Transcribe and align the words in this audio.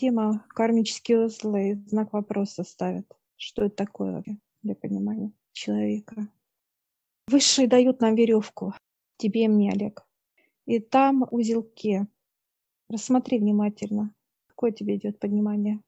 Тема 0.00 0.46
кармические 0.48 1.26
узлы, 1.26 1.74
знак 1.86 2.14
вопроса 2.14 2.64
ставят. 2.64 3.04
Что 3.36 3.66
это 3.66 3.76
такое 3.76 4.24
для 4.62 4.74
понимания 4.74 5.30
человека? 5.52 6.26
Высшие 7.26 7.68
дают 7.68 8.00
нам 8.00 8.14
веревку, 8.14 8.72
тебе 9.18 9.44
и 9.44 9.48
мне, 9.48 9.72
Олег. 9.72 10.06
И 10.64 10.80
там 10.80 11.28
узелки. 11.30 12.06
Рассмотри 12.88 13.40
внимательно, 13.40 14.14
какое 14.46 14.72
тебе 14.72 14.96
идет 14.96 15.18
понимание. 15.18 15.82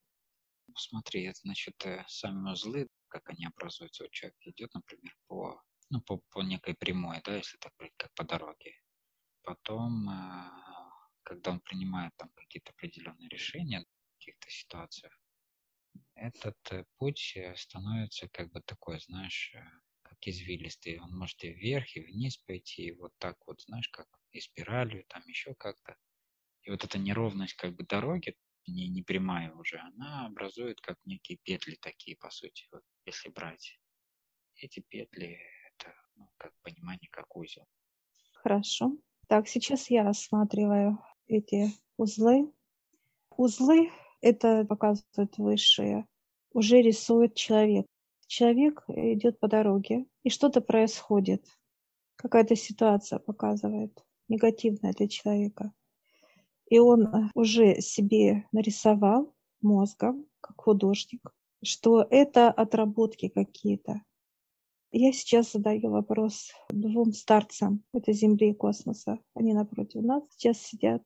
Смотри, 0.76 1.22
это 1.22 1.38
значит 1.44 1.76
э, 1.86 2.04
сами 2.06 2.50
узлы, 2.50 2.88
как 3.08 3.30
они 3.30 3.46
образуются. 3.46 4.04
Вот 4.04 4.10
человек 4.10 4.36
идет, 4.42 4.74
например, 4.74 5.16
по, 5.26 5.62
ну, 5.88 6.02
по, 6.02 6.20
по 6.28 6.42
некой 6.42 6.74
прямой, 6.74 7.22
да, 7.24 7.36
если 7.36 7.56
так 7.56 7.72
говорить, 7.78 7.94
как 7.96 8.12
по 8.12 8.24
дороге. 8.24 8.74
Потом 9.42 10.10
э, 10.10 10.72
когда 11.22 11.52
он 11.52 11.60
принимает 11.60 12.12
там 12.16 12.28
какие-то 12.34 12.72
определенные 12.72 13.28
решения 13.28 13.86
каких-то 14.22 14.50
ситуациях, 14.50 15.18
этот 16.14 16.56
э, 16.70 16.84
путь 16.98 17.32
э, 17.36 17.54
становится 17.56 18.28
как 18.28 18.52
бы 18.52 18.60
такой, 18.60 19.00
знаешь, 19.00 19.52
э, 19.54 19.62
как 20.02 20.18
извилистый. 20.22 21.00
Он 21.00 21.16
может 21.16 21.42
и 21.42 21.52
вверх, 21.52 21.96
и 21.96 22.00
вниз 22.00 22.36
пойти, 22.36 22.82
и 22.88 22.92
вот 22.92 23.12
так 23.18 23.36
вот, 23.46 23.60
знаешь, 23.62 23.88
как 23.88 24.06
и 24.30 24.40
спиралью, 24.40 25.04
там 25.08 25.22
еще 25.26 25.54
как-то. 25.54 25.96
И 26.62 26.70
вот 26.70 26.84
эта 26.84 26.98
неровность 26.98 27.54
как 27.54 27.74
бы 27.74 27.84
дороги, 27.84 28.36
не, 28.68 28.88
не 28.88 29.02
прямая 29.02 29.52
уже, 29.52 29.78
она 29.78 30.26
образует 30.26 30.80
как 30.80 30.98
некие 31.04 31.38
петли 31.38 31.76
такие, 31.80 32.16
по 32.16 32.30
сути, 32.30 32.68
вот, 32.70 32.82
если 33.04 33.28
брать. 33.30 33.80
Эти 34.56 34.80
петли, 34.80 35.40
это 35.66 35.92
ну, 36.14 36.30
как 36.36 36.52
понимание, 36.62 37.08
как 37.10 37.34
узел. 37.36 37.66
Хорошо. 38.34 38.96
Так, 39.26 39.48
сейчас 39.48 39.90
я 39.90 40.04
рассматриваю 40.04 40.98
эти 41.26 41.72
узлы. 41.96 42.52
Узлы, 43.30 43.90
это 44.22 44.64
показывают 44.64 45.36
высшие, 45.36 46.06
уже 46.54 46.80
рисует 46.80 47.34
человек. 47.34 47.86
Человек 48.26 48.84
идет 48.88 49.38
по 49.38 49.48
дороге, 49.48 50.06
и 50.22 50.30
что-то 50.30 50.62
происходит. 50.62 51.44
Какая-то 52.16 52.56
ситуация 52.56 53.18
показывает, 53.18 54.02
негативная 54.28 54.94
для 54.94 55.08
человека. 55.08 55.72
И 56.70 56.78
он 56.78 57.30
уже 57.34 57.82
себе 57.82 58.46
нарисовал 58.52 59.34
мозгом, 59.60 60.24
как 60.40 60.58
художник, 60.58 61.30
что 61.62 62.06
это 62.08 62.50
отработки 62.50 63.28
какие-то. 63.28 64.00
Я 64.92 65.12
сейчас 65.12 65.52
задаю 65.52 65.90
вопрос 65.90 66.52
двум 66.70 67.12
старцам. 67.12 67.82
Это 67.92 68.12
Земли 68.12 68.50
и 68.50 68.54
космоса. 68.54 69.18
Они 69.34 69.52
напротив 69.52 70.02
нас 70.02 70.22
сейчас 70.30 70.58
сидят 70.58 71.02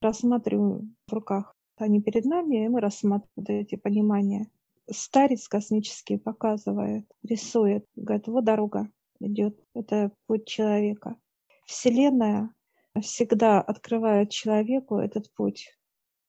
рассматриваем 0.00 0.96
в 1.06 1.12
руках. 1.12 1.54
Они 1.80 2.02
перед 2.02 2.26
нами, 2.26 2.64
и 2.64 2.68
мы 2.68 2.80
рассматриваем 2.80 3.62
эти 3.62 3.76
понимания. 3.76 4.50
Старец 4.90 5.48
космический 5.48 6.18
показывает, 6.18 7.10
рисует, 7.22 7.86
говорит, 7.96 8.26
вот 8.26 8.44
дорога 8.44 8.90
идет, 9.18 9.58
это 9.74 10.12
путь 10.26 10.46
человека. 10.46 11.16
Вселенная 11.64 12.54
всегда 13.00 13.62
открывает 13.62 14.30
человеку 14.30 14.98
этот 14.98 15.32
путь. 15.32 15.74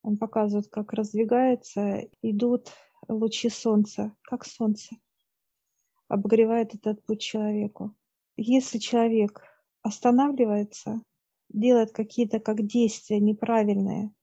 Он 0.03 0.17
показывает, 0.17 0.69
как 0.69 0.94
раздвигается, 0.94 2.07
идут 2.22 2.72
лучи 3.09 3.50
солнца, 3.50 4.16
как 4.22 4.45
солнце, 4.45 4.95
обогревает 6.07 6.75
этот 6.75 7.03
путь 7.06 7.22
человеку. 7.22 7.94
Если 8.38 8.78
человек 8.78 9.41
останавливается, 9.81 11.01
делает 11.50 11.91
какие-то 11.91 12.40
как 12.40 12.66
действия 12.66 13.19
неправильные, 13.19 14.13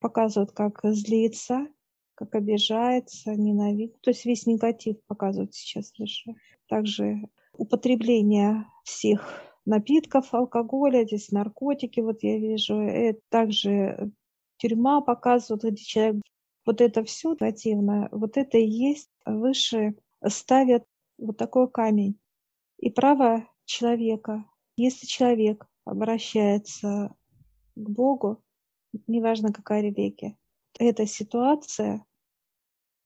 показывают, 0.00 0.52
как 0.52 0.80
злится, 0.82 1.66
как 2.14 2.34
обижается, 2.34 3.34
ненавидит. 3.34 4.00
То 4.00 4.10
есть 4.10 4.24
весь 4.24 4.46
негатив 4.46 4.96
показывают 5.06 5.54
сейчас 5.54 5.92
лишь. 5.98 6.24
Также 6.68 7.22
употребление 7.52 8.66
всех 8.84 9.42
напитков, 9.64 10.32
алкоголя, 10.34 11.04
здесь 11.04 11.30
наркотики, 11.30 12.00
вот 12.00 12.22
я 12.22 12.38
вижу. 12.38 12.80
Это 12.80 13.20
также 13.28 14.10
тюрьма 14.56 15.00
показывают, 15.00 15.64
где 15.64 15.84
человек 15.84 16.22
вот 16.66 16.80
это 16.80 17.04
все 17.04 17.32
негативное, 17.32 18.08
вот 18.12 18.36
это 18.36 18.58
и 18.58 18.66
есть 18.66 19.10
выше 19.24 19.94
ставят 20.26 20.84
вот 21.18 21.36
такой 21.36 21.70
камень. 21.70 22.18
И 22.78 22.90
право 22.90 23.48
человека. 23.64 24.44
Если 24.76 25.06
человек 25.06 25.66
обращается 25.84 27.14
к 27.74 27.90
Богу, 27.90 28.42
неважно 29.06 29.52
какая 29.52 29.82
религия, 29.82 30.36
эта 30.78 31.06
ситуация, 31.06 32.04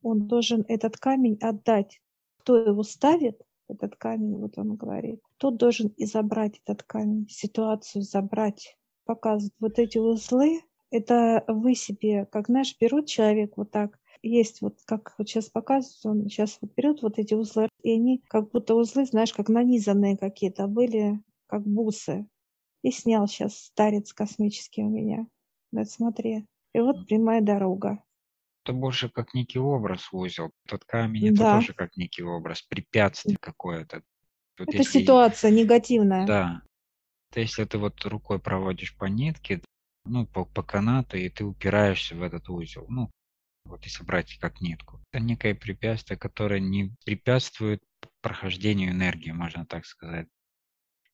он 0.02 0.26
должен 0.26 0.64
этот 0.68 0.96
камень 0.96 1.38
отдать. 1.40 2.00
Кто 2.38 2.56
его 2.56 2.82
ставит, 2.82 3.40
этот 3.68 3.96
камень, 3.96 4.36
вот 4.36 4.58
он 4.58 4.76
говорит, 4.76 5.20
тот 5.38 5.56
должен 5.56 5.88
и 5.96 6.04
забрать 6.04 6.60
этот 6.64 6.82
камень, 6.82 7.28
ситуацию 7.28 8.02
забрать, 8.02 8.76
показывать 9.04 9.54
вот 9.60 9.78
эти 9.78 9.98
узлы. 9.98 10.62
Это 10.90 11.44
вы 11.48 11.74
себе, 11.74 12.26
как 12.26 12.48
знаешь, 12.48 12.76
берут 12.78 13.06
человек 13.06 13.56
вот 13.56 13.70
так, 13.70 13.98
есть 14.22 14.60
вот, 14.60 14.78
как 14.84 15.14
вот 15.18 15.28
сейчас 15.28 15.48
показывают, 15.48 16.22
он 16.22 16.28
сейчас 16.28 16.58
вот 16.60 16.72
берет 16.76 17.02
вот 17.02 17.18
эти 17.18 17.34
узлы, 17.34 17.68
и 17.82 17.92
они 17.92 18.22
как 18.28 18.50
будто 18.50 18.74
узлы, 18.74 19.04
знаешь, 19.04 19.32
как 19.32 19.48
нанизанные 19.48 20.16
какие-то 20.16 20.66
были, 20.66 21.20
как 21.46 21.66
бусы. 21.66 22.26
И 22.82 22.90
снял 22.90 23.26
сейчас 23.26 23.56
старец 23.56 24.12
космический 24.12 24.82
у 24.82 24.88
меня. 24.88 25.26
Да, 25.72 25.84
смотри. 25.84 26.46
И 26.74 26.80
вот 26.80 27.06
прямая 27.06 27.40
дорога. 27.40 28.02
Это 28.64 28.74
больше 28.74 29.08
как 29.08 29.34
некий 29.34 29.58
образ 29.58 30.08
узел. 30.12 30.52
Тот 30.68 30.84
камень 30.84 31.28
это 31.28 31.38
да. 31.38 31.56
тоже 31.56 31.72
как 31.72 31.96
некий 31.96 32.22
образ, 32.22 32.62
препятствие 32.62 33.36
какое-то. 33.40 34.02
Вот 34.58 34.68
это 34.68 34.76
если... 34.76 35.00
ситуация 35.00 35.50
негативная. 35.50 36.26
Да. 36.26 36.62
То 37.32 37.40
если 37.40 37.64
ты 37.64 37.78
вот 37.78 38.04
рукой 38.04 38.38
проводишь 38.38 38.96
по 38.96 39.06
нитке, 39.06 39.62
ну, 40.04 40.26
по, 40.26 40.44
по 40.44 40.62
канату, 40.62 41.16
и 41.16 41.28
ты 41.28 41.44
упираешься 41.44 42.14
в 42.14 42.22
этот 42.22 42.48
узел. 42.48 42.86
Ну, 42.88 43.10
вот 43.64 43.84
если 43.84 44.04
брать 44.04 44.38
как 44.38 44.60
нитку. 44.60 45.00
Это 45.12 45.22
некое 45.22 45.54
препятствие, 45.54 46.18
которое 46.18 46.60
не 46.60 46.94
препятствует 47.04 47.80
прохождению 48.20 48.90
энергии, 48.90 49.30
можно 49.30 49.64
так 49.64 49.86
сказать 49.86 50.28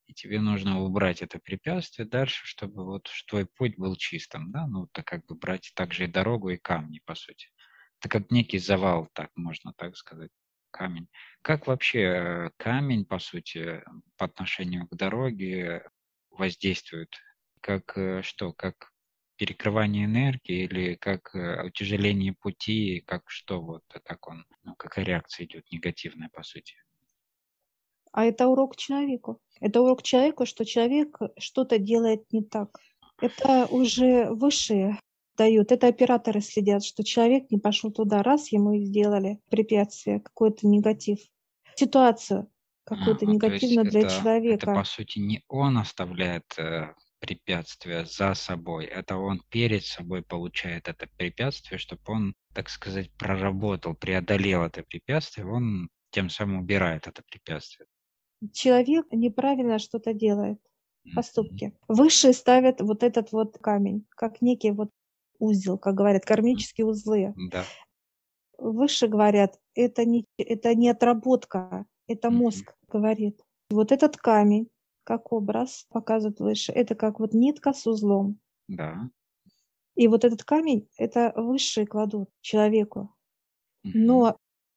и 0.08 0.14
тебе 0.14 0.40
нужно 0.40 0.80
убрать 0.80 1.22
это 1.22 1.38
препятствие 1.38 2.08
дальше, 2.08 2.46
чтобы 2.46 2.84
вот 2.84 3.08
твой 3.28 3.46
путь 3.46 3.76
был 3.76 3.94
чистым, 3.94 4.50
да, 4.50 4.66
ну, 4.66 4.86
это 4.86 5.02
как 5.02 5.24
бы 5.26 5.34
брать 5.36 5.70
также 5.74 6.04
и 6.04 6.08
дорогу, 6.08 6.48
и 6.48 6.56
камни, 6.56 7.00
по 7.04 7.14
сути. 7.14 7.48
Это 8.00 8.08
как 8.08 8.30
некий 8.30 8.58
завал, 8.58 9.08
так 9.12 9.30
можно 9.36 9.72
так 9.74 9.96
сказать, 9.96 10.30
камень. 10.70 11.08
Как 11.42 11.66
вообще 11.66 12.00
э, 12.00 12.50
камень, 12.56 13.04
по 13.04 13.18
сути, 13.18 13.82
по 14.16 14.24
отношению 14.24 14.86
к 14.88 14.96
дороге 14.96 15.84
воздействует? 16.30 17.14
Как 17.60 17.96
э, 17.98 18.22
что, 18.22 18.52
как 18.52 18.92
перекрывание 19.36 20.06
энергии 20.06 20.64
или 20.64 20.94
как 20.94 21.34
э, 21.34 21.66
утяжеление 21.66 22.32
пути, 22.32 23.02
как 23.06 23.28
что 23.30 23.60
вот, 23.60 23.84
как 24.04 24.26
он, 24.28 24.46
ну, 24.62 24.74
какая 24.76 25.04
реакция 25.04 25.44
идет 25.46 25.70
негативная, 25.70 26.30
по 26.30 26.42
сути? 26.42 26.76
А 28.12 28.24
это 28.24 28.48
урок 28.48 28.76
человеку. 28.76 29.40
Это 29.60 29.80
урок 29.82 30.02
человеку, 30.02 30.46
что 30.46 30.64
человек 30.64 31.18
что-то 31.38 31.78
делает 31.78 32.24
не 32.32 32.42
так. 32.42 32.78
Это 33.20 33.66
уже 33.66 34.30
высшие 34.30 34.98
дают. 35.36 35.72
Это 35.72 35.88
операторы 35.88 36.40
следят, 36.40 36.84
что 36.84 37.04
человек 37.04 37.50
не 37.50 37.58
пошел 37.58 37.90
туда, 37.90 38.22
раз 38.22 38.52
ему 38.52 38.72
и 38.72 38.84
сделали 38.84 39.40
препятствие, 39.50 40.20
какой-то 40.20 40.66
негатив. 40.66 41.18
Ситуацию 41.74 42.50
какую-то 42.84 43.26
а, 43.26 43.28
негативную 43.28 43.90
для 43.90 44.00
это, 44.00 44.10
человека. 44.10 44.70
Это, 44.70 44.74
по 44.74 44.84
сути, 44.84 45.18
не 45.18 45.44
он 45.48 45.78
оставляет 45.78 46.58
э, 46.58 46.94
препятствие 47.20 48.06
за 48.06 48.34
собой, 48.34 48.86
это 48.86 49.16
он 49.16 49.42
перед 49.50 49.84
собой 49.84 50.22
получает 50.22 50.88
это 50.88 51.06
препятствие, 51.16 51.78
чтобы 51.78 52.02
он, 52.06 52.34
так 52.54 52.70
сказать, 52.70 53.12
проработал, 53.12 53.94
преодолел 53.94 54.62
это 54.62 54.82
препятствие, 54.82 55.46
он 55.46 55.88
тем 56.10 56.30
самым 56.30 56.60
убирает 56.60 57.06
это 57.06 57.22
препятствие 57.22 57.86
человек 58.52 59.06
неправильно 59.12 59.78
что-то 59.78 60.12
делает, 60.12 60.60
поступки. 61.14 61.74
Высшие 61.88 62.32
ставят 62.32 62.80
вот 62.80 63.02
этот 63.02 63.32
вот 63.32 63.58
камень, 63.58 64.06
как 64.10 64.42
некий 64.42 64.70
вот 64.70 64.90
узел, 65.38 65.78
как 65.78 65.94
говорят, 65.94 66.24
кармические 66.24 66.86
узлы. 66.86 67.34
Да. 67.50 67.64
Выше 68.58 69.06
говорят, 69.06 69.58
это 69.74 70.04
не, 70.04 70.24
это 70.36 70.74
не 70.74 70.90
отработка, 70.90 71.86
это 72.08 72.30
мозг 72.30 72.70
mm-hmm. 72.70 72.92
говорит. 72.92 73.40
Вот 73.70 73.92
этот 73.92 74.16
камень, 74.16 74.68
как 75.04 75.32
образ, 75.32 75.86
показывает 75.90 76.40
выше, 76.40 76.72
это 76.72 76.94
как 76.94 77.20
вот 77.20 77.34
нитка 77.34 77.72
с 77.72 77.86
узлом. 77.86 78.40
Да. 78.66 79.08
И 79.94 80.08
вот 80.08 80.24
этот 80.24 80.42
камень, 80.44 80.88
это 80.96 81.32
высшие 81.36 81.86
кладут 81.86 82.30
человеку. 82.40 83.14
Mm-hmm. 83.86 83.92
Но 83.94 84.36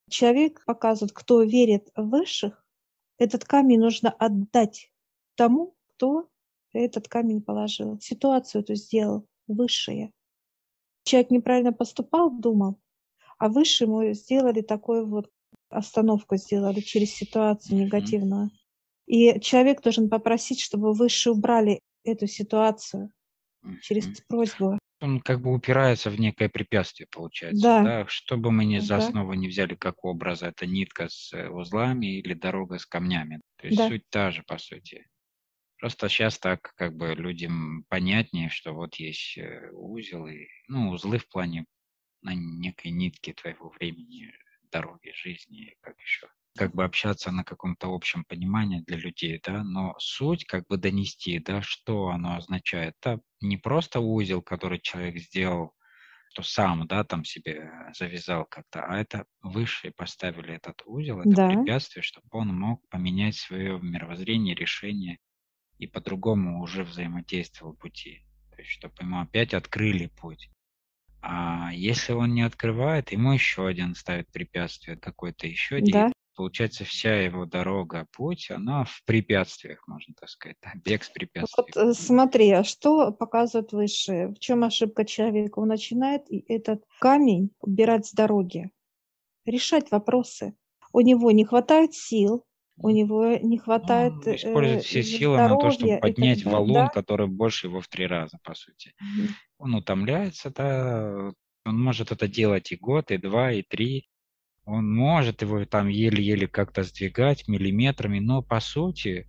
человек 0.10 0.64
показывает, 0.66 1.14
кто 1.14 1.42
верит 1.42 1.90
в 1.96 2.10
высших, 2.10 2.61
этот 3.22 3.46
камень 3.46 3.80
нужно 3.80 4.10
отдать 4.10 4.92
тому, 5.36 5.76
кто 5.90 6.28
этот 6.74 7.08
камень 7.08 7.44
положил. 7.44 8.00
Ситуацию 8.00 8.64
эту 8.64 8.74
сделал 8.74 9.28
высшее. 9.46 10.12
человек 11.04 11.30
неправильно 11.30 11.72
поступал, 11.72 12.32
думал, 12.32 12.80
а 13.38 13.48
выше 13.48 13.84
ему 13.84 14.12
сделали 14.14 14.62
такую 14.62 15.06
вот 15.06 15.30
остановку, 15.70 16.36
сделали 16.36 16.80
через 16.80 17.14
ситуацию 17.14 17.78
негативную. 17.78 18.50
И 19.06 19.40
человек 19.40 19.84
должен 19.84 20.10
попросить, 20.10 20.60
чтобы 20.60 20.94
выше 20.94 21.30
убрали 21.30 21.80
эту 22.04 22.26
ситуацию 22.26 23.12
через 23.84 24.08
просьбу. 24.28 24.80
Он 25.02 25.20
как 25.20 25.42
бы 25.42 25.52
упирается 25.54 26.10
в 26.10 26.20
некое 26.20 26.48
препятствие, 26.48 27.08
получается. 27.12 27.62
Да. 27.62 27.84
да? 27.84 28.08
Что 28.08 28.38
бы 28.38 28.52
мы 28.52 28.66
ни 28.66 28.78
за 28.78 28.98
да. 28.98 29.08
основу 29.08 29.34
не 29.34 29.48
взяли 29.48 29.76
как 29.76 30.06
образа, 30.06 30.48
это 30.48 30.68
нитка 30.68 31.10
с 31.10 31.34
э, 31.34 31.50
узлами 31.50 32.20
или 32.20 32.34
дорога 32.34 32.78
с 32.78 32.86
камнями. 32.86 33.42
То 33.58 33.68
есть 33.68 33.78
да. 33.78 33.88
суть 33.88 34.08
та 34.10 34.32
же, 34.32 34.44
по 34.44 34.58
сути. 34.58 35.08
Просто 35.80 36.08
сейчас 36.08 36.38
так 36.38 36.74
как 36.76 36.96
бы 36.96 37.16
людям 37.16 37.86
понятнее, 37.90 38.50
что 38.50 38.74
вот 38.74 38.96
есть 38.96 39.38
э, 39.38 39.72
узел, 39.74 40.28
и, 40.28 40.48
ну, 40.68 40.92
узлы 40.92 41.18
в 41.18 41.28
плане 41.28 41.66
на 42.22 42.36
некой 42.36 42.92
нитке 42.92 43.34
твоего 43.34 43.70
времени, 43.70 44.32
дороги, 44.72 45.12
жизни, 45.16 45.76
как 45.82 46.00
еще 46.00 46.28
как 46.56 46.76
бы 46.76 46.84
общаться 46.84 47.32
на 47.32 47.44
каком-то 47.44 47.94
общем 47.94 48.26
понимании 48.26 48.82
для 48.82 48.98
людей, 48.98 49.40
да, 49.44 49.64
но 49.64 49.96
суть 50.00 50.46
как 50.46 50.68
бы 50.68 50.78
донести, 50.78 51.40
да, 51.40 51.62
что 51.62 52.10
оно 52.10 52.36
означает. 52.36 52.96
Это 53.02 53.22
не 53.40 53.58
просто 53.58 54.00
узел, 54.00 54.42
который 54.42 54.80
человек 54.80 55.18
сделал, 55.18 55.74
что 56.30 56.44
сам, 56.44 56.88
да, 56.88 57.04
там 57.04 57.24
себе 57.24 57.72
завязал 57.98 58.46
как-то, 58.46 58.86
а 58.86 58.98
это 58.98 59.26
высшие 59.42 59.92
поставили 59.92 60.54
этот 60.56 60.82
узел, 60.86 61.22
это 61.22 61.30
да. 61.30 61.50
препятствие, 61.50 62.04
чтобы 62.04 62.28
он 62.32 62.48
мог 62.50 62.88
поменять 62.90 63.36
свое 63.36 63.80
мировоззрение, 63.82 64.56
решение 64.56 65.20
и 65.78 65.88
по-другому 65.88 66.62
уже 66.62 66.84
взаимодействовал 66.84 67.74
пути. 67.74 68.24
То 68.52 68.62
есть, 68.62 68.72
чтобы 68.72 68.96
ему 69.00 69.22
опять 69.22 69.54
открыли 69.54 70.08
путь. 70.08 70.50
А 71.22 71.72
если 71.74 72.14
он 72.14 72.34
не 72.34 72.42
открывает, 72.42 73.12
ему 73.12 73.32
еще 73.32 73.68
один 73.68 73.96
ставит 73.96 74.32
препятствие, 74.32 74.98
какой-то 74.98 75.48
еще 75.48 75.80
да 75.82 76.12
получается, 76.36 76.86
вся 76.86 77.16
его 77.22 77.46
дорога, 77.46 78.08
путь, 78.16 78.52
она 78.52 78.84
в 78.84 79.04
препятствиях, 79.06 79.88
можно 79.88 80.14
так 80.20 80.30
сказать, 80.30 80.58
да? 80.62 80.72
бег 80.84 81.04
с 81.04 81.10
препятствиями. 81.10 81.72
Вот 81.76 81.84
э, 81.84 81.94
смотри, 81.94 82.52
а 82.52 82.64
что 82.64 83.12
показывает 83.12 83.72
выше? 83.72 84.30
В 84.30 84.40
чем 84.40 84.64
ошибка 84.64 85.06
человека? 85.06 85.60
Он 85.60 85.68
начинает 85.68 86.24
этот 86.48 86.84
камень 87.00 87.52
убирать 87.60 88.06
с 88.08 88.14
дороги, 88.14 88.72
решать 89.46 89.92
вопросы. 89.92 90.56
У 90.94 91.02
него 91.02 91.32
не 91.32 91.46
хватает 91.46 91.94
сил, 91.94 92.46
у 92.78 92.90
него 92.90 93.38
не 93.38 93.58
хватает 93.58 94.14
Он 94.26 94.36
использует 94.36 94.80
э, 94.80 94.84
все 94.84 95.04
силы 95.04 95.38
на 95.38 95.58
то, 95.58 95.72
чтобы 95.72 95.98
поднять 95.98 96.44
валун, 96.46 96.74
да? 96.74 96.88
который 96.88 97.28
больше 97.28 97.68
его 97.68 97.82
в 97.82 97.88
три 97.88 98.08
раза, 98.08 98.40
по 98.44 98.56
сути. 98.56 98.94
Он 99.58 99.76
утомляется, 99.76 100.50
да, 100.50 101.32
он 101.66 101.80
может 101.80 102.12
это 102.12 102.28
делать 102.28 102.72
и 102.72 102.76
год, 102.76 103.12
и 103.12 103.18
два, 103.18 103.52
и 103.52 103.62
три, 103.62 104.10
он 104.72 104.90
может 104.90 105.42
его 105.42 105.66
там 105.66 105.90
еле-еле 105.90 106.48
как-то 106.48 106.84
сдвигать 106.84 107.48
миллиметрами, 107.50 108.20
но 108.20 108.42
по 108.42 108.62
сути 108.62 109.28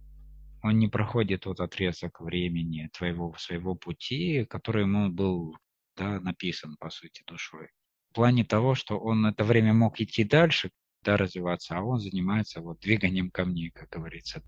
он 0.62 0.78
не 0.78 0.86
проходит 0.86 1.40
тот 1.40 1.58
отрезок 1.58 2.20
времени 2.20 2.88
твоего 2.96 3.34
своего 3.36 3.74
пути, 3.74 4.44
который 4.44 4.82
ему 4.82 5.10
был 5.10 5.56
да, 5.96 6.20
написан, 6.20 6.76
по 6.78 6.90
сути, 6.90 7.24
душой. 7.26 7.68
В 8.10 8.14
плане 8.14 8.44
того, 8.44 8.76
что 8.76 8.98
он 9.00 9.26
это 9.26 9.42
время 9.42 9.74
мог 9.74 10.00
идти 10.00 10.22
дальше, 10.22 10.70
да, 11.02 11.16
развиваться, 11.16 11.76
а 11.76 11.82
он 11.82 11.98
занимается 11.98 12.60
вот 12.60 12.78
двиганием 12.78 13.30
камней, 13.32 13.70
как 13.70 13.88
говорится. 13.90 14.42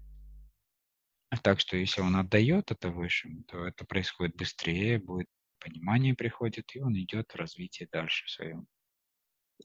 Так 1.42 1.58
что 1.58 1.76
если 1.76 2.02
он 2.02 2.14
отдает 2.14 2.70
это 2.70 2.90
высшему, 2.90 3.42
то 3.48 3.66
это 3.66 3.84
происходит 3.84 4.36
быстрее, 4.36 5.00
будет 5.00 5.26
понимание 5.58 6.14
приходит, 6.14 6.76
и 6.76 6.80
он 6.80 6.96
идет 6.96 7.32
в 7.32 7.36
развитие 7.36 7.88
дальше 7.90 8.26
в 8.26 8.30
своем. 8.30 8.68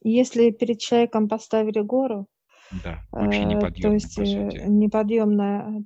Если 0.02 0.52
перед 0.52 0.80
человеком 0.80 1.28
поставили 1.28 1.80
гору, 1.82 2.28
да, 2.84 3.00
вообще 3.12 3.46
неподъемная, 3.46 3.80
э, 3.80 3.82
то 3.82 3.94
есть. 3.94 4.20
Э, 4.20 4.68
неподъемная 4.68 5.84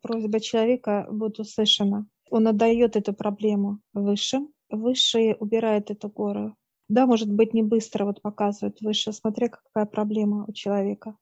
просьба 0.00 0.40
человека 0.40 1.06
будет 1.10 1.38
услышана. 1.40 2.06
Он 2.30 2.46
отдает 2.46 2.96
эту 2.96 3.12
проблему 3.12 3.80
высшим, 3.92 4.52
высшие 4.70 5.34
убирает 5.36 5.90
эту 5.90 6.08
гору. 6.08 6.54
Да, 6.88 7.06
может 7.06 7.30
быть, 7.30 7.52
не 7.52 7.62
быстро 7.62 8.04
вот 8.04 8.22
показывает 8.22 8.80
выше, 8.80 9.12
смотря 9.12 9.48
какая 9.48 9.86
проблема 9.86 10.44
у 10.46 10.52
человека. 10.52 11.16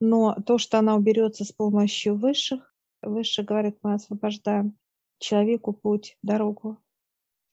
Но 0.00 0.34
то, 0.46 0.58
что 0.58 0.78
она 0.78 0.96
уберется 0.96 1.44
с 1.44 1.52
помощью 1.52 2.16
высших, 2.16 2.74
выше 3.02 3.42
говорит, 3.42 3.78
мы 3.82 3.94
освобождаем 3.94 4.76
человеку 5.18 5.72
путь, 5.72 6.16
дорогу 6.22 6.78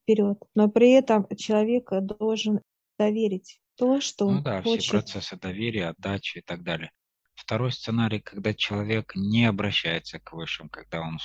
вперед. 0.04 0.38
Но 0.54 0.70
при 0.70 0.92
этом 0.92 1.28
человек 1.36 1.92
должен 2.02 2.62
доверить 3.00 3.60
то, 3.78 4.02
что 4.02 4.30
Ну 4.30 4.42
да, 4.42 4.62
все 4.62 4.90
процессы 4.90 5.38
доверия, 5.38 5.90
отдачи 5.90 6.40
и 6.40 6.42
так 6.42 6.64
далее. 6.64 6.92
Второй 7.36 7.72
сценарий, 7.72 8.20
когда 8.20 8.54
человек 8.54 9.14
не 9.16 9.46
обращается 9.46 10.20
к 10.20 10.34
высшим, 10.34 10.70
когда 10.70 11.02
он 11.02 11.20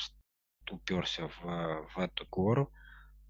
уперся 0.70 1.28
в, 1.28 1.88
в 1.94 1.98
эту 1.98 2.26
гору, 2.26 2.72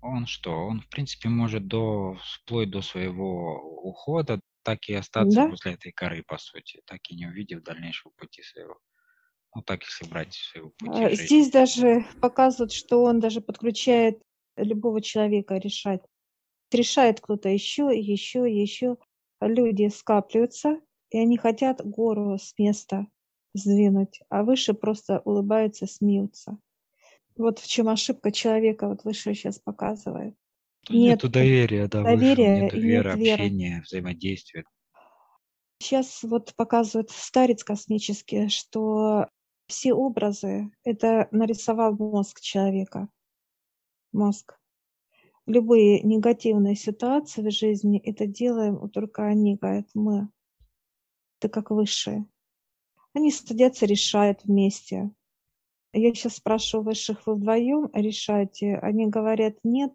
он 0.02 0.26
что? 0.26 0.52
Он, 0.52 0.80
в 0.80 0.88
принципе, 0.88 1.28
может 1.28 1.66
до, 1.66 2.18
вплоть 2.22 2.70
до 2.70 2.80
своего 2.80 3.60
ухода 3.82 4.40
так 4.62 4.88
и 4.88 4.94
остаться 4.94 5.40
Да, 5.40 5.48
возле 5.48 5.72
этой 5.72 5.92
горы, 5.92 6.22
по 6.26 6.38
сути, 6.38 6.82
так 6.86 7.00
и 7.08 7.14
не 7.14 7.26
увидев 7.26 7.62
дальнейшего 7.62 8.12
пути 8.12 8.42
своего. 8.42 8.78
Ну, 9.54 9.62
так 9.62 9.82
если 9.82 10.06
брать 10.06 10.34
своего 10.34 10.70
пути 10.70 10.92
а, 10.92 11.14
здесь 11.14 11.50
даже 11.50 12.04
показывают, 12.20 12.72
что 12.72 13.02
он 13.02 13.20
даже 13.20 13.40
подключает 13.40 14.22
любого 14.56 15.00
человека 15.00 15.56
решать. 15.56 16.02
Решает 16.70 17.20
кто-то 17.20 17.48
еще, 17.48 17.90
еще, 17.92 18.40
еще 18.48 18.96
люди 19.40 19.88
скапливаются, 19.88 20.80
и 21.10 21.18
они 21.18 21.36
хотят 21.36 21.84
гору 21.84 22.38
с 22.38 22.54
места 22.58 23.06
сдвинуть, 23.54 24.20
а 24.28 24.44
выше 24.44 24.74
просто 24.74 25.20
улыбаются, 25.24 25.86
смеются. 25.86 26.58
Вот 27.36 27.58
в 27.58 27.66
чем 27.66 27.88
ошибка 27.88 28.32
человека, 28.32 28.88
вот 28.88 29.04
выше 29.04 29.34
сейчас 29.34 29.58
показывает. 29.58 30.34
Нет 30.88 31.20
доверия, 31.30 31.88
да, 31.88 32.02
доверия, 32.02 32.64
выше, 32.64 32.64
нету 32.64 32.80
веры, 32.80 33.14
нет 33.16 33.34
общения, 33.34 33.82
взаимодействия. 33.82 34.64
Сейчас 35.78 36.22
вот 36.22 36.54
показывает 36.54 37.10
старец 37.10 37.64
космический, 37.64 38.48
что 38.48 39.28
все 39.66 39.94
образы— 39.94 40.70
это 40.84 41.28
нарисовал 41.30 41.96
мозг 41.96 42.40
человека. 42.40 43.08
Мозг 44.12 44.59
любые 45.46 46.00
негативные 46.02 46.76
ситуации 46.76 47.42
в 47.42 47.50
жизни, 47.50 48.00
это 48.04 48.26
делаем 48.26 48.88
только 48.90 49.26
они, 49.26 49.56
говорят, 49.56 49.88
мы. 49.94 50.28
Это 51.38 51.48
как 51.48 51.70
высшие. 51.70 52.26
Они 53.12 53.30
садятся, 53.32 53.86
решают 53.86 54.44
вместе. 54.44 55.10
Я 55.92 56.14
сейчас 56.14 56.36
спрашиваю 56.36 56.84
высших, 56.84 57.26
вы 57.26 57.34
вдвоем 57.34 57.90
решаете? 57.92 58.76
Они 58.76 59.06
говорят, 59.06 59.56
нет. 59.64 59.92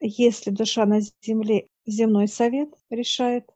Если 0.00 0.50
душа 0.50 0.86
на 0.86 1.00
земле, 1.22 1.68
земной 1.86 2.28
совет 2.28 2.72
решает, 2.90 3.48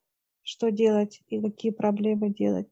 что 0.42 0.70
делать 0.70 1.20
и 1.28 1.40
какие 1.40 1.70
проблемы 1.70 2.30
делать. 2.30 2.68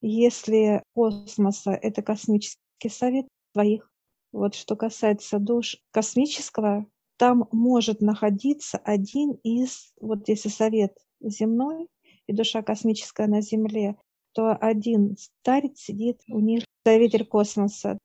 Если 0.00 0.82
космоса, 0.94 1.70
это 1.72 2.02
космический 2.02 2.88
совет 2.88 3.26
твоих. 3.52 3.88
Вот 4.32 4.54
что 4.54 4.76
касается 4.76 5.38
душ 5.38 5.78
космического, 5.90 6.86
там 7.22 7.46
может 7.52 8.00
находиться 8.00 8.78
один 8.78 9.38
из, 9.44 9.92
вот 10.00 10.26
если 10.28 10.48
совет 10.48 10.92
земной 11.20 11.86
и 12.26 12.32
душа 12.32 12.62
космическая 12.62 13.28
на 13.28 13.42
Земле, 13.42 13.94
то 14.32 14.56
один 14.56 15.16
старец 15.16 15.78
сидит 15.78 16.20
у 16.26 16.40
них, 16.40 16.64
совитель 16.84 17.24
космоса. 17.24 17.96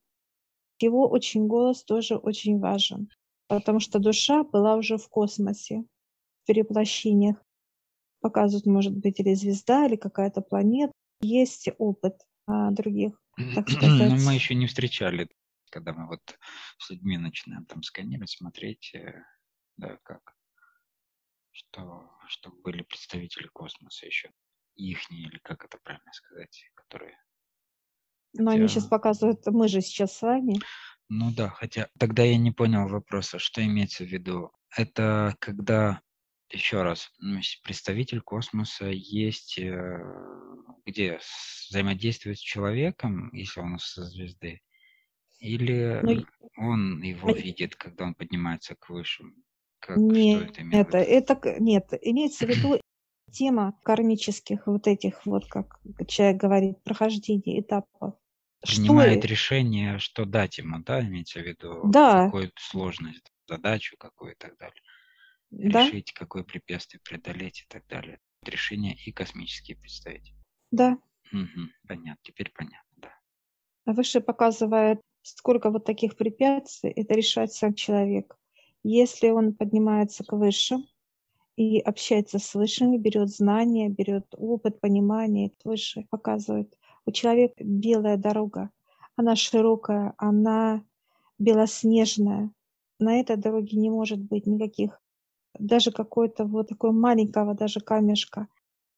Его 0.79 1.09
очень 1.09 1.47
голос 1.47 1.83
тоже 1.83 2.15
очень 2.15 2.59
важен, 2.59 3.09
потому 3.47 3.79
что 3.79 3.97
душа 3.97 4.43
была 4.43 4.75
уже 4.75 4.99
в 4.99 5.09
космосе, 5.09 5.83
в 6.43 6.45
переплощениях. 6.45 7.43
Показывают, 8.21 8.67
может 8.67 8.95
быть, 8.95 9.19
или 9.19 9.33
звезда, 9.33 9.87
или 9.87 9.95
какая-то 9.95 10.41
планета. 10.41 10.93
Есть 11.21 11.69
опыт 11.79 12.21
а, 12.45 12.69
других, 12.69 13.19
так 13.55 13.67
сказать. 13.71 14.11
Но 14.11 14.17
мы 14.17 14.35
еще 14.35 14.53
не 14.53 14.67
встречали 14.67 15.27
когда 15.69 15.93
мы 15.93 16.07
вот 16.07 16.37
с 16.77 16.89
людьми 16.89 17.17
начинаем 17.17 17.65
там 17.65 17.83
сканировать, 17.83 18.31
смотреть, 18.31 18.93
э, 18.95 19.23
да, 19.77 19.97
как, 20.03 20.35
что, 21.51 22.11
что 22.27 22.51
были 22.51 22.83
представители 22.83 23.47
космоса 23.47 24.05
еще, 24.05 24.31
ихние, 24.75 25.27
или 25.27 25.39
как 25.39 25.65
это 25.65 25.77
правильно 25.83 26.11
сказать, 26.13 26.71
которые... 26.75 27.19
Но 28.33 28.51
хотя... 28.51 28.59
они 28.59 28.67
сейчас 28.67 28.85
показывают, 28.85 29.45
мы 29.47 29.67
же 29.67 29.81
сейчас 29.81 30.17
с 30.17 30.21
вами. 30.21 30.59
Ну 31.09 31.31
да, 31.31 31.49
хотя 31.49 31.89
тогда 31.97 32.23
я 32.23 32.37
не 32.37 32.51
понял 32.51 32.87
вопроса, 32.87 33.39
что 33.39 33.63
имеется 33.63 34.03
в 34.03 34.07
виду. 34.07 34.51
Это 34.75 35.35
когда, 35.39 36.01
еще 36.49 36.83
раз, 36.83 37.09
представитель 37.63 38.21
космоса 38.21 38.87
есть, 38.87 39.57
э, 39.57 39.99
где 40.85 41.19
взаимодействует 41.69 42.37
с 42.37 42.41
человеком, 42.41 43.33
если 43.33 43.61
он 43.61 43.79
со 43.79 44.03
звезды, 44.03 44.61
или 45.39 45.99
ну, 46.03 46.25
он 46.57 47.01
его 47.01 47.31
видит, 47.31 47.75
когда 47.75 48.05
он 48.05 48.15
поднимается 48.15 48.75
к 48.75 48.89
высшему? 48.89 49.33
Как, 49.79 49.97
нет, 49.97 50.53
что 50.53 50.63
это, 50.71 50.97
это, 50.97 51.33
это 51.33 51.59
нет, 51.59 51.93
имеется 52.01 52.45
в 52.45 52.49
виду 52.49 52.81
тема 53.31 53.77
кармических 53.83 54.65
вот 54.67 54.87
этих 54.87 55.25
вот, 55.25 55.47
как 55.47 55.79
человек 56.07 56.37
говорит, 56.37 56.83
прохождения 56.83 57.59
этапов. 57.59 58.15
Принимает 58.61 59.19
что... 59.19 59.27
решение, 59.27 59.99
что 59.99 60.25
дать 60.25 60.57
ему, 60.57 60.79
да, 60.79 61.01
имеется 61.01 61.39
в 61.39 61.43
виду 61.43 61.81
да. 61.85 62.25
какую 62.25 62.51
сложность, 62.57 63.31
задачу 63.47 63.95
какую 63.97 64.33
и 64.33 64.35
так 64.35 64.57
далее. 64.57 64.81
Да. 65.51 65.85
Решить, 65.85 66.11
какое 66.13 66.43
препятствие 66.43 66.99
преодолеть 67.01 67.61
и 67.61 67.65
так 67.69 67.85
далее. 67.87 68.19
Решения 68.43 68.95
и 68.95 69.11
космические 69.11 69.77
представить. 69.77 70.33
Да. 70.71 70.97
Угу, 71.31 71.69
понятно, 71.87 72.19
теперь 72.23 72.51
понятно, 72.51 72.93
да. 72.97 73.13
А 73.85 73.93
выше 73.93 74.21
показывает, 74.21 75.01
сколько 75.35 75.71
вот 75.71 75.83
таких 75.85 76.15
препятствий, 76.15 76.91
это 76.91 77.13
решает 77.13 77.51
сам 77.51 77.73
человек. 77.73 78.37
Если 78.83 79.29
он 79.29 79.53
поднимается 79.53 80.23
к 80.23 80.31
высшим 80.31 80.85
и 81.57 81.79
общается 81.79 82.39
с 82.39 82.55
высшими, 82.55 82.97
берет 82.97 83.29
знания, 83.29 83.89
берет 83.89 84.25
опыт, 84.37 84.79
понимание, 84.79 85.51
выше 85.63 86.05
показывает. 86.09 86.73
У 87.05 87.11
человека 87.11 87.63
белая 87.63 88.17
дорога, 88.17 88.69
она 89.15 89.35
широкая, 89.35 90.13
она 90.17 90.83
белоснежная. 91.39 92.51
На 92.99 93.19
этой 93.19 93.35
дороге 93.35 93.77
не 93.77 93.89
может 93.89 94.19
быть 94.19 94.47
никаких, 94.47 95.01
даже 95.59 95.91
какой-то 95.91 96.45
вот 96.45 96.69
такой 96.69 96.91
маленького 96.91 97.53
даже 97.53 97.79
камешка. 97.79 98.47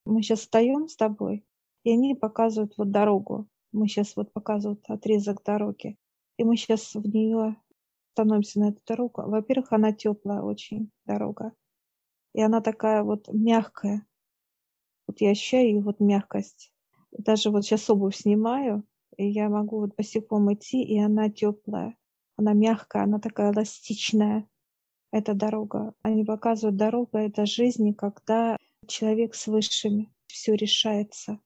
Мы 0.05 0.21
сейчас 0.21 0.41
встаем 0.41 0.87
с 0.87 0.95
тобой, 0.95 1.45
и 1.83 1.91
они 1.91 2.15
показывают 2.15 2.73
вот 2.77 2.91
дорогу. 2.91 3.47
Мы 3.71 3.87
сейчас 3.87 4.15
вот 4.15 4.31
показывают 4.33 4.83
отрезок 4.87 5.43
дороги. 5.43 5.97
И 6.39 6.43
мы 6.45 6.55
сейчас 6.55 6.95
в 6.95 7.05
нее 7.05 7.57
становимся 8.13 8.61
на 8.61 8.69
эту 8.69 8.79
дорогу. 8.87 9.23
Во-первых, 9.23 9.73
она 9.73 9.91
теплая 9.91 10.41
очень 10.41 10.89
дорога. 11.05 11.51
И 12.33 12.41
она 12.41 12.61
такая 12.61 13.03
вот 13.03 13.27
мягкая. 13.27 14.07
Вот 15.05 15.19
я 15.19 15.31
ощущаю 15.31 15.67
ее 15.67 15.81
вот 15.81 15.99
мягкость. 15.99 16.71
Даже 17.11 17.49
вот 17.49 17.65
сейчас 17.65 17.89
обувь 17.89 18.15
снимаю, 18.15 18.85
и 19.17 19.27
я 19.27 19.49
могу 19.49 19.81
вот 19.81 19.97
босиком 19.97 20.53
идти, 20.53 20.81
и 20.81 20.97
она 20.97 21.29
теплая. 21.29 21.97
Она 22.37 22.53
мягкая, 22.53 23.03
она 23.03 23.19
такая 23.19 23.51
эластичная. 23.51 24.47
Эта 25.11 25.33
дорога. 25.33 25.93
Они 26.03 26.23
показывают, 26.23 26.77
дорога— 26.77 27.19
это 27.19 27.45
жизнь, 27.45 27.93
когда 27.93 28.55
человек 28.87 29.35
с 29.35 29.47
высшими. 29.47 30.09
Все 30.27 30.53
решается. 30.53 31.41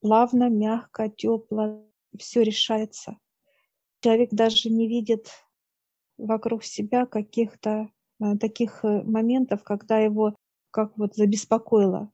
Плавно, 0.00 0.48
мягко, 0.50 1.08
тепло. 1.08 1.84
Все 2.16 2.42
решается. 2.42 3.18
Человек 4.02 4.30
даже 4.32 4.68
не 4.68 4.88
видит 4.88 5.28
вокруг 6.18 6.64
себя 6.64 7.06
каких-то 7.06 7.88
э, 8.20 8.36
таких 8.36 8.84
э, 8.84 9.02
моментов, 9.02 9.62
когда 9.62 9.98
его 9.98 10.34
как 10.72 10.98
вот 10.98 11.14
забеспокоило. 11.14 12.10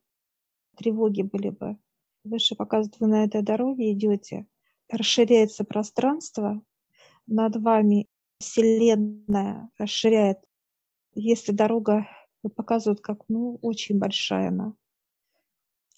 Тревоги 0.76 1.22
были 1.22 1.48
бы. 1.48 1.78
Выше 2.24 2.56
показывает, 2.56 3.00
вы 3.00 3.06
на 3.06 3.24
этой 3.24 3.40
дороге 3.40 3.92
идете, 3.92 4.46
расширяется 4.90 5.64
пространство, 5.64 6.60
над 7.26 7.56
вами 7.56 8.06
Вселенная 8.38 9.70
расширяет. 9.78 10.38
Если 11.14 11.52
дорога 11.52 12.06
вот 12.42 12.54
показывают, 12.54 13.00
как 13.00 13.24
ну, 13.28 13.58
очень 13.62 13.98
большая 13.98 14.48
она, 14.48 14.74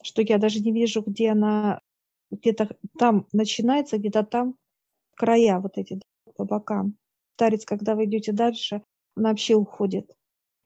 что 0.02 0.22
я 0.22 0.38
даже 0.38 0.60
не 0.60 0.72
вижу, 0.72 1.02
где 1.02 1.30
она, 1.30 1.80
где-то 2.30 2.76
там 2.96 3.26
начинается, 3.32 3.98
где-то 3.98 4.22
там 4.22 4.54
края 5.20 5.60
вот 5.60 5.76
эти 5.76 6.00
по 6.34 6.46
бокам 6.46 6.94
старец, 7.34 7.66
когда 7.66 7.94
вы 7.94 8.06
идете 8.06 8.32
дальше, 8.32 8.82
она 9.14 9.30
вообще 9.30 9.54
уходит. 9.54 10.16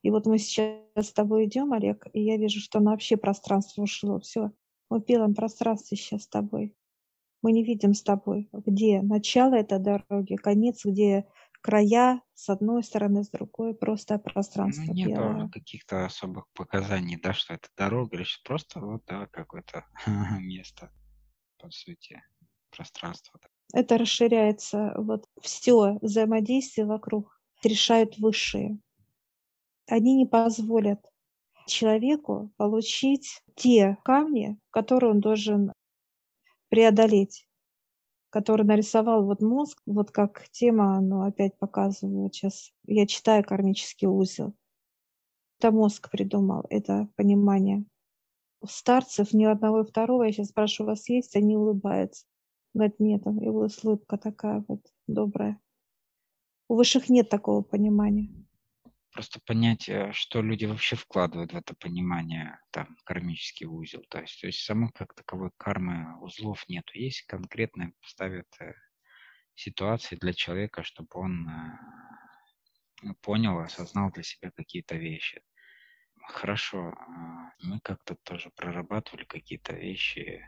И 0.02 0.10
вот 0.10 0.26
мы 0.26 0.38
сейчас 0.38 1.08
с 1.08 1.12
тобой 1.12 1.46
идем, 1.46 1.72
Олег, 1.72 2.06
и 2.12 2.22
я 2.22 2.36
вижу, 2.36 2.60
что 2.60 2.78
на 2.78 2.92
вообще 2.92 3.16
пространство 3.16 3.82
ушло. 3.82 4.20
Все, 4.20 4.52
мы 4.90 5.00
в 5.00 5.06
белом 5.06 5.34
пространстве 5.34 5.96
сейчас 5.96 6.22
с 6.22 6.28
тобой. 6.28 6.72
Мы 7.42 7.50
не 7.50 7.64
видим 7.64 7.94
с 7.94 8.02
тобой, 8.02 8.48
где 8.52 9.02
начало 9.02 9.54
этой 9.54 9.80
дороги, 9.80 10.36
конец, 10.36 10.84
где 10.84 11.26
края 11.60 12.22
с 12.34 12.48
одной 12.48 12.84
стороны, 12.84 13.24
с 13.24 13.30
другой, 13.30 13.74
просто 13.74 14.18
пространство 14.18 14.84
ну, 14.86 14.92
нет 14.92 15.08
белое. 15.08 15.48
каких-то 15.48 16.04
особых 16.04 16.46
показаний, 16.52 17.18
да, 17.20 17.32
что 17.32 17.54
это 17.54 17.68
дорога, 17.76 18.18
или 18.18 18.26
просто 18.44 18.78
вот, 18.78 19.02
да, 19.06 19.26
какое-то 19.26 19.84
место, 20.40 20.92
по 21.58 21.68
сути, 21.70 22.22
пространство. 22.70 23.40
Да 23.42 23.48
это 23.74 23.98
расширяется, 23.98 24.94
вот 24.96 25.26
все 25.40 25.98
взаимодействие 26.00 26.86
вокруг 26.86 27.40
решают 27.62 28.16
высшие. 28.18 28.78
Они 29.88 30.14
не 30.14 30.26
позволят 30.26 31.04
человеку 31.66 32.52
получить 32.56 33.42
те 33.56 33.98
камни, 34.04 34.56
которые 34.70 35.10
он 35.10 35.20
должен 35.20 35.72
преодолеть, 36.68 37.48
который 38.30 38.64
нарисовал 38.64 39.24
вот 39.24 39.42
мозг, 39.42 39.80
вот 39.86 40.12
как 40.12 40.48
тема, 40.50 41.00
ну, 41.00 41.22
опять 41.22 41.58
показываю 41.58 42.30
сейчас, 42.32 42.70
я 42.86 43.08
читаю 43.08 43.42
кармический 43.42 44.06
узел. 44.06 44.54
Это 45.58 45.72
мозг 45.72 46.10
придумал, 46.10 46.64
это 46.70 47.08
понимание. 47.16 47.84
У 48.60 48.68
старцев 48.68 49.32
ни 49.32 49.44
одного 49.44 49.80
и 49.80 49.84
второго, 49.84 50.22
я 50.22 50.32
сейчас 50.32 50.50
спрашиваю, 50.50 50.92
у 50.92 50.92
вас 50.92 51.08
есть, 51.08 51.34
они 51.34 51.56
улыбаются. 51.56 52.24
Говорит, 52.74 52.98
нет, 52.98 53.22
и 53.26 53.48
улыбка 53.48 54.18
такая 54.18 54.64
вот 54.66 54.80
добрая. 55.06 55.60
У 56.68 56.74
высших 56.74 57.08
нет 57.08 57.28
такого 57.28 57.62
понимания. 57.62 58.30
Просто 59.12 59.38
понять, 59.46 59.88
э, 59.88 60.10
что 60.12 60.42
люди 60.42 60.64
вообще 60.64 60.96
вкладывают 60.96 61.52
в 61.52 61.56
это 61.56 61.76
понимание, 61.76 62.58
там, 62.72 62.96
кармический 63.04 63.66
узел. 63.66 64.02
То 64.08 64.20
есть, 64.20 64.40
то 64.40 64.48
есть 64.48 64.64
самой 64.64 64.90
как 64.92 65.14
таковой 65.14 65.50
кармы 65.56 66.20
узлов 66.20 66.68
нету. 66.68 66.98
Есть 66.98 67.22
конкретные 67.22 67.92
ставят 68.02 68.48
э, 68.58 68.72
ситуации 69.54 70.16
для 70.16 70.32
человека, 70.32 70.82
чтобы 70.82 71.10
он 71.12 71.48
э, 71.48 73.14
понял, 73.20 73.60
осознал 73.60 74.10
для 74.10 74.24
себя 74.24 74.50
какие-то 74.50 74.96
вещи. 74.96 75.42
Хорошо, 76.26 76.88
а, 76.88 77.52
мы 77.60 77.78
как-то 77.80 78.16
тоже 78.22 78.50
прорабатывали 78.56 79.24
какие-то 79.24 79.74
вещи, 79.74 80.42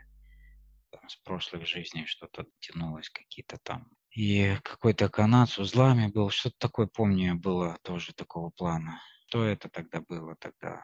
с 1.07 1.15
прошлых 1.17 1.65
жизней 1.65 2.05
что-то 2.05 2.45
тянулось, 2.59 3.09
какие-то 3.09 3.57
там. 3.63 3.87
И 4.11 4.55
какой-то 4.63 5.09
канат 5.09 5.49
с 5.49 5.59
узлами 5.59 6.07
был, 6.07 6.29
что-то 6.29 6.55
такое, 6.57 6.87
помню, 6.87 7.35
было 7.35 7.77
тоже 7.83 8.13
такого 8.13 8.49
плана. 8.49 8.99
Что 9.27 9.43
это 9.43 9.69
тогда 9.69 10.01
было 10.01 10.35
тогда 10.39 10.81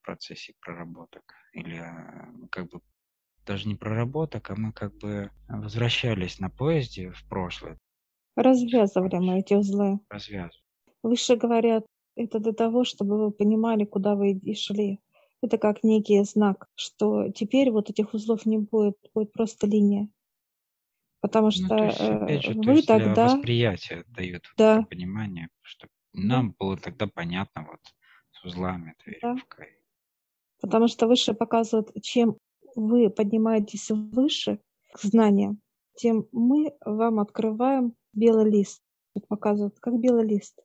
в 0.00 0.04
процессе 0.04 0.54
проработок? 0.60 1.34
Или 1.52 1.76
а, 1.76 2.28
как 2.50 2.68
бы 2.68 2.80
даже 3.46 3.66
не 3.68 3.74
проработок, 3.74 4.50
а 4.50 4.56
мы 4.56 4.72
как 4.72 4.96
бы 4.98 5.30
возвращались 5.48 6.38
на 6.38 6.50
поезде 6.50 7.10
в 7.10 7.28
прошлое. 7.28 7.78
Развязывали 8.36 9.16
мы 9.16 9.40
эти 9.40 9.54
узлы. 9.54 9.98
Развязывали. 10.08 10.62
Выше 11.02 11.36
говорят, 11.36 11.86
это 12.14 12.38
для 12.38 12.52
того, 12.52 12.84
чтобы 12.84 13.18
вы 13.18 13.30
понимали, 13.32 13.84
куда 13.84 14.14
вы 14.14 14.40
шли. 14.54 15.00
Это 15.42 15.58
как 15.58 15.82
некий 15.82 16.22
знак, 16.24 16.68
что 16.74 17.30
теперь 17.30 17.70
вот 17.70 17.88
этих 17.90 18.12
узлов 18.12 18.44
не 18.44 18.58
будет, 18.58 18.96
будет 19.14 19.32
просто 19.32 19.66
линия. 19.66 20.08
Потому 21.20 21.46
ну, 21.46 21.50
что 21.50 21.76
ну, 21.76 21.84
есть, 21.84 22.00
опять 22.00 22.42
же, 22.42 22.54
вы 22.54 22.82
то 22.82 22.86
тогда... 22.86 23.24
восприятие 23.24 24.04
дают 24.08 24.44
да. 24.56 24.78
вот 24.78 24.88
понимание, 24.88 25.48
что 25.60 25.88
нам 26.12 26.54
было 26.58 26.76
тогда 26.76 27.06
понятно 27.06 27.66
вот 27.70 27.80
с 28.32 28.44
узлами, 28.44 28.94
этой 28.98 29.18
да. 29.20 29.36
Потому 30.60 30.88
что 30.88 31.06
выше 31.06 31.34
показывает, 31.34 31.90
чем 32.02 32.36
вы 32.74 33.10
поднимаетесь 33.10 33.90
выше 33.90 34.60
к 34.92 35.00
знаниям, 35.00 35.60
тем 35.94 36.26
мы 36.32 36.74
вам 36.84 37.20
открываем 37.20 37.94
белый 38.12 38.50
лист. 38.50 38.82
Вот 39.14 39.26
показывает, 39.26 39.78
как 39.80 39.98
белый 39.98 40.26
лист. 40.26 40.58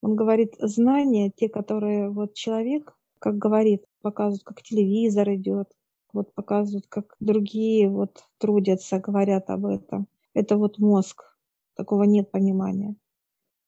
Он 0.00 0.16
говорит, 0.16 0.54
знания, 0.58 1.30
те, 1.30 1.48
которые 1.48 2.10
вот 2.10 2.34
человек 2.34 2.96
как 3.22 3.38
говорит, 3.38 3.84
показывают, 4.02 4.42
как 4.42 4.62
телевизор 4.62 5.32
идет, 5.32 5.68
вот 6.12 6.34
показывают, 6.34 6.88
как 6.88 7.14
другие 7.20 7.88
вот 7.88 8.24
трудятся, 8.38 8.98
говорят 8.98 9.48
об 9.48 9.66
этом. 9.66 10.08
Это 10.34 10.56
вот 10.56 10.78
мозг, 10.78 11.22
такого 11.76 12.02
нет 12.02 12.32
понимания. 12.32 12.96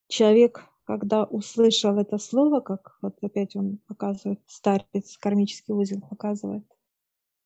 Человек, 0.08 0.64
когда 0.82 1.22
услышал 1.22 1.96
это 1.98 2.18
слово, 2.18 2.60
как 2.60 2.98
вот 3.00 3.16
опять 3.22 3.54
он 3.54 3.78
показывает, 3.86 4.40
старец, 4.46 5.16
кармический 5.18 5.72
узел 5.72 6.00
показывает, 6.00 6.64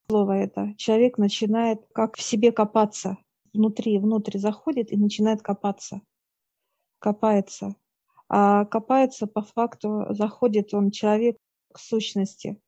слово 0.09 0.33
это, 0.33 0.75
человек 0.79 1.19
начинает 1.19 1.87
как 1.93 2.17
в 2.17 2.23
себе 2.23 2.53
копаться, 2.53 3.19
внутри, 3.53 3.99
внутрь 3.99 4.39
заходит 4.39 4.93
и 4.93 4.97
начинает 4.97 5.43
копаться, 5.43 6.01
копается. 7.01 7.77
А 8.31 8.65
копается 8.65 9.27
по 9.27 9.43
факту, 9.43 10.07
заходит 10.11 10.73
он, 10.73 10.91
человек 10.91 11.37
к 11.73 11.79
сущности. 11.79 12.61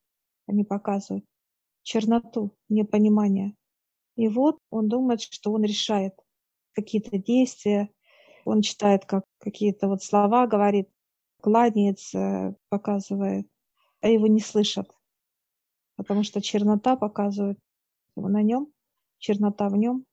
Они 0.47 0.65
показывают 0.65 1.25
черноту, 1.83 2.57
непонимание. 2.69 3.57
И 4.17 4.29
вот 4.29 4.59
он 4.71 4.89
думает, 4.89 5.21
что 5.23 5.53
он 5.53 5.65
решает 5.65 6.15
какие-то 6.75 7.19
действия, 7.19 7.91
он 8.45 8.63
читает 8.63 9.07
как 9.07 9.25
какие-то 9.39 9.89
вот 9.89 10.03
слова, 10.03 10.47
говорит, 10.47 10.89
кланяется, 11.41 12.57
показывает, 12.71 13.49
а 14.01 14.09
его 14.09 14.27
не 14.27 14.41
слышат, 14.41 14.91
потому 15.97 16.25
что 16.25 16.41
чернота 16.43 16.97
показывает 16.97 17.59
на 18.17 18.43
нем, 18.43 18.73
чернота 19.19 19.69
в 19.69 19.77
нем. 19.77 20.07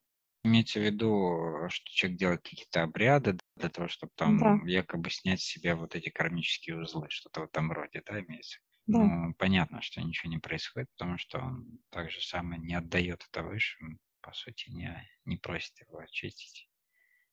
Имеется 0.43 0.79
в 0.79 0.83
виду, 0.83 1.69
что 1.69 1.85
человек 1.91 2.17
делает 2.19 2.41
какие-то 2.41 2.81
обряды 2.81 3.37
для 3.55 3.69
того, 3.69 3.87
чтобы 3.87 4.11
там 4.15 4.41
Да, 4.41 4.59
якобы 4.65 5.11
снять 5.11 5.41
с 5.41 5.45
себя 5.45 5.75
вот 5.75 5.95
эти 5.95 6.09
кармические 6.09 6.81
узлы, 6.81 7.07
что-то 7.09 7.41
в 7.41 7.43
этом 7.43 7.71
роде, 7.71 8.01
да, 8.03 8.19
имеется? 8.21 8.57
Да. 8.87 8.99
Ну, 8.99 9.33
понятно, 9.37 9.81
что 9.81 10.01
ничего 10.01 10.31
не 10.31 10.39
происходит, 10.39 10.89
потому 10.97 11.17
что 11.17 11.39
он 11.39 11.79
так 11.89 12.09
же 12.09 12.21
самое 12.21 12.59
не 12.61 12.73
отдает 12.73 13.25
это 13.29 13.43
высшим, 13.43 13.99
по 14.21 14.33
сути, 14.33 14.69
не, 14.69 15.07
не 15.25 15.37
просит 15.37 15.73
его 15.87 15.99
очистить. 15.99 16.69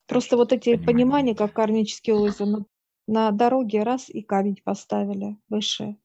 Так 0.06 0.14
Просто 0.14 0.28
что 0.28 0.36
вот 0.38 0.52
эти 0.52 0.70
понимания 0.70 0.86
понимания, 0.86 1.34
как 1.34 1.52
кармический 1.52 2.12
узел, 2.12 2.46
на, 2.46 2.66
на 3.06 3.30
дороге 3.30 3.82
раз 3.84 4.10
и 4.10 4.22
камень 4.22 4.60
поставили 4.62 5.38
выше. 5.48 5.96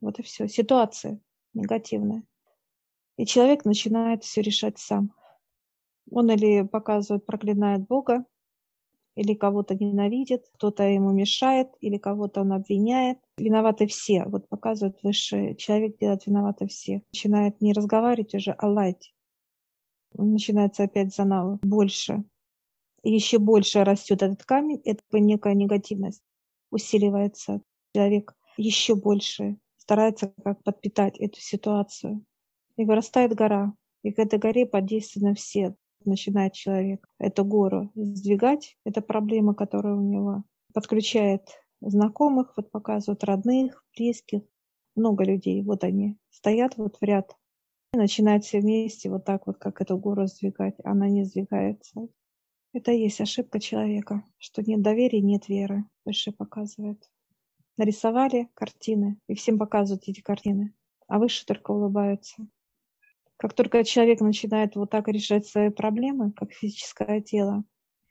Вот 0.00 0.18
и 0.18 0.22
все. 0.22 0.48
Ситуация 0.48 1.20
негативная. 1.54 2.22
И 3.16 3.26
человек 3.26 3.64
начинает 3.64 4.24
все 4.24 4.42
решать 4.42 4.78
сам. 4.78 5.12
Он 6.10 6.30
или 6.30 6.66
показывает, 6.66 7.26
проклинает 7.26 7.86
Бога, 7.86 8.24
или 9.14 9.34
кого-то 9.34 9.74
ненавидит, 9.74 10.46
кто-то 10.54 10.84
ему 10.84 11.12
мешает, 11.12 11.68
или 11.80 11.98
кого-то 11.98 12.42
он 12.42 12.52
обвиняет. 12.52 13.18
Виноваты 13.38 13.86
все. 13.86 14.24
Вот 14.24 14.48
показывает 14.48 14.98
высший 15.02 15.56
человек 15.56 15.98
делает 15.98 16.26
виноваты 16.26 16.66
все. 16.66 17.02
Начинает 17.12 17.60
не 17.60 17.72
разговаривать 17.72 18.34
уже, 18.34 18.52
а 18.52 18.68
лать. 18.68 19.14
Начинается 20.14 20.84
опять 20.84 21.14
заново 21.14 21.58
больше. 21.62 22.24
И 23.02 23.12
еще 23.12 23.38
больше 23.38 23.84
растет 23.84 24.22
этот 24.22 24.44
камень, 24.44 24.80
это 24.84 25.02
некая 25.12 25.54
негативность 25.54 26.22
усиливается. 26.70 27.60
Человек 27.94 28.34
еще 28.56 28.94
больше 28.94 29.58
старается 29.76 30.32
как 30.42 30.62
подпитать 30.62 31.18
эту 31.18 31.40
ситуацию. 31.40 32.24
И 32.76 32.84
вырастает 32.84 33.34
гора. 33.34 33.74
И 34.02 34.12
к 34.12 34.18
этой 34.18 34.38
горе 34.38 34.66
подействованы 34.66 35.34
все. 35.34 35.74
Начинает 36.04 36.52
человек 36.52 37.06
эту 37.18 37.44
гору 37.44 37.90
сдвигать. 37.94 38.76
Это 38.84 39.00
проблема, 39.00 39.54
которая 39.54 39.94
у 39.94 40.02
него. 40.02 40.44
Подключает 40.74 41.48
знакомых, 41.80 42.54
вот 42.56 42.70
показывают 42.70 43.24
родных, 43.24 43.84
близких. 43.96 44.42
Много 44.94 45.24
людей. 45.24 45.62
Вот 45.62 45.84
они 45.84 46.16
стоят 46.30 46.76
вот 46.76 46.96
в 47.00 47.02
ряд. 47.02 47.36
И 47.92 47.98
начинают 47.98 48.44
все 48.44 48.60
вместе 48.60 49.10
вот 49.10 49.24
так 49.24 49.46
вот, 49.46 49.58
как 49.58 49.80
эту 49.80 49.98
гору 49.98 50.26
сдвигать. 50.26 50.76
Она 50.84 51.08
не 51.08 51.24
сдвигается. 51.24 52.08
Это 52.72 52.92
и 52.92 53.00
есть 53.00 53.20
ошибка 53.20 53.58
человека, 53.60 54.22
что 54.38 54.62
нет 54.62 54.82
доверия, 54.82 55.20
нет 55.20 55.48
веры. 55.48 55.84
Выше 56.04 56.32
показывает. 56.32 57.10
Нарисовали 57.76 58.48
картины, 58.54 59.18
и 59.28 59.34
всем 59.34 59.58
показывают 59.58 60.08
эти 60.08 60.20
картины, 60.20 60.74
а 61.08 61.18
выше 61.18 61.44
только 61.44 61.70
улыбаются. 61.72 62.46
Как 63.36 63.52
только 63.52 63.84
человек 63.84 64.20
начинает 64.20 64.76
вот 64.76 64.90
так 64.90 65.08
решать 65.08 65.46
свои 65.46 65.68
проблемы, 65.68 66.32
как 66.32 66.52
физическое 66.52 67.20
тело, 67.20 67.64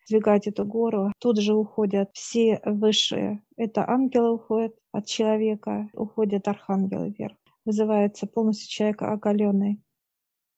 сдвигать 0.06 0.48
эту 0.48 0.66
гору, 0.66 1.12
тут 1.20 1.40
же 1.40 1.54
уходят 1.54 2.10
все 2.14 2.62
высшие. 2.64 3.44
Это 3.58 3.88
ангелы 3.90 4.34
уходят 4.34 4.76
от 4.92 5.08
человека, 5.08 5.90
уходят 5.94 6.48
архангелы 6.48 7.10
вверх. 7.10 7.36
Вызывается 7.66 8.28
полностью 8.28 8.70
человек 8.70 9.02
оголенный. 9.02 9.82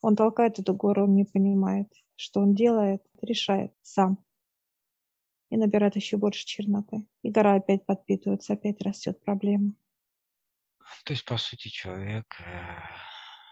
Он 0.02 0.16
толкает 0.16 0.60
эту 0.60 0.74
гору, 0.74 1.06
он 1.06 1.16
не 1.16 1.24
понимает, 1.24 1.88
что 2.16 2.42
он 2.42 2.54
делает, 2.54 3.02
решает 3.22 3.74
сам. 3.82 4.24
И 5.50 5.56
набирает 5.56 5.96
еще 5.96 6.18
больше 6.18 6.46
черноты. 6.46 7.08
И 7.24 7.32
гора 7.32 7.56
опять 7.56 7.86
подпитывается, 7.86 8.54
опять 8.54 8.82
растет 8.82 9.24
проблема. 9.24 9.74
То 11.06 11.14
есть, 11.14 11.24
по 11.24 11.38
сути, 11.38 11.70
человек 11.70 12.26
э, 12.40 12.80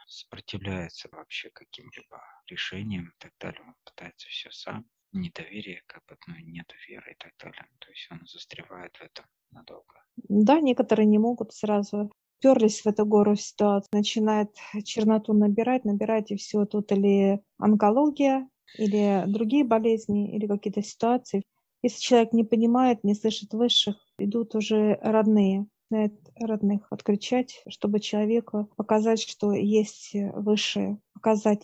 сопротивляется 0.08 1.08
вообще 1.12 1.50
каким-либо 1.52 2.22
решениям 2.48 3.08
и 3.08 3.14
так 3.18 3.32
далее. 3.40 3.62
Он 3.66 3.76
пытается 3.86 4.28
все 4.28 4.52
сам. 4.52 4.86
Недоверие, 5.16 5.82
как 5.88 6.04
бы, 6.08 6.18
ну, 6.28 6.36
нет 6.46 6.72
веры 6.90 7.14
и 7.14 7.16
так 7.16 7.32
далее. 7.42 7.66
То 7.80 7.90
есть 7.90 8.08
он 8.12 8.20
застревает 8.28 8.96
в 8.98 9.02
этом 9.02 9.26
надолго. 9.52 9.96
Да, 10.18 10.60
некоторые 10.60 11.06
не 11.06 11.20
могут 11.20 11.54
сразу 11.54 12.12
вперлись 12.38 12.82
в 12.82 12.88
эту 12.88 13.06
гору 13.06 13.36
ситуацию, 13.36 13.90
начинает 13.94 14.50
черноту 14.84 15.34
набирать, 15.34 15.86
набирать, 15.86 16.32
и 16.32 16.36
все 16.36 16.66
тут 16.66 16.92
или 16.92 17.40
онкология, 17.58 18.50
или 18.78 19.24
другие 19.28 19.64
болезни, 19.64 20.36
или 20.36 20.48
какие-то 20.48 20.84
ситуации. 20.84 21.44
Если 21.82 22.02
человек 22.02 22.34
не 22.34 22.44
понимает, 22.44 23.04
не 23.04 23.16
слышит 23.16 23.54
высших, 23.54 23.96
идут 24.20 24.54
уже 24.54 25.00
родные, 25.02 25.68
начинает 25.90 26.20
родных 26.36 26.88
отключать, 26.92 27.64
чтобы 27.70 28.00
человеку 28.00 28.70
показать, 28.76 29.22
что 29.22 29.54
есть 29.54 30.12
высшие, 30.14 31.00
показать 31.14 31.64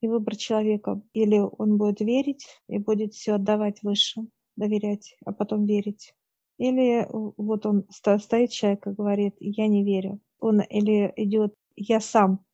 и 0.00 0.08
выбор 0.08 0.36
человека. 0.36 1.00
Или 1.12 1.38
он 1.38 1.76
будет 1.76 2.00
верить 2.00 2.46
и 2.68 2.78
будет 2.78 3.14
все 3.14 3.34
отдавать 3.34 3.82
высшим, 3.82 4.30
доверять, 4.56 5.16
а 5.24 5.32
потом 5.32 5.66
верить. 5.66 6.14
Или 6.58 7.06
вот 7.10 7.64
он 7.64 7.86
стоит 7.90 8.50
человек 8.50 8.86
и 8.86 8.90
говорит, 8.90 9.34
я 9.40 9.66
не 9.66 9.84
верю. 9.84 10.20
Он 10.40 10.60
или 10.60 11.12
идет, 11.16 11.54
я 11.76 12.00
сам. 12.00 12.44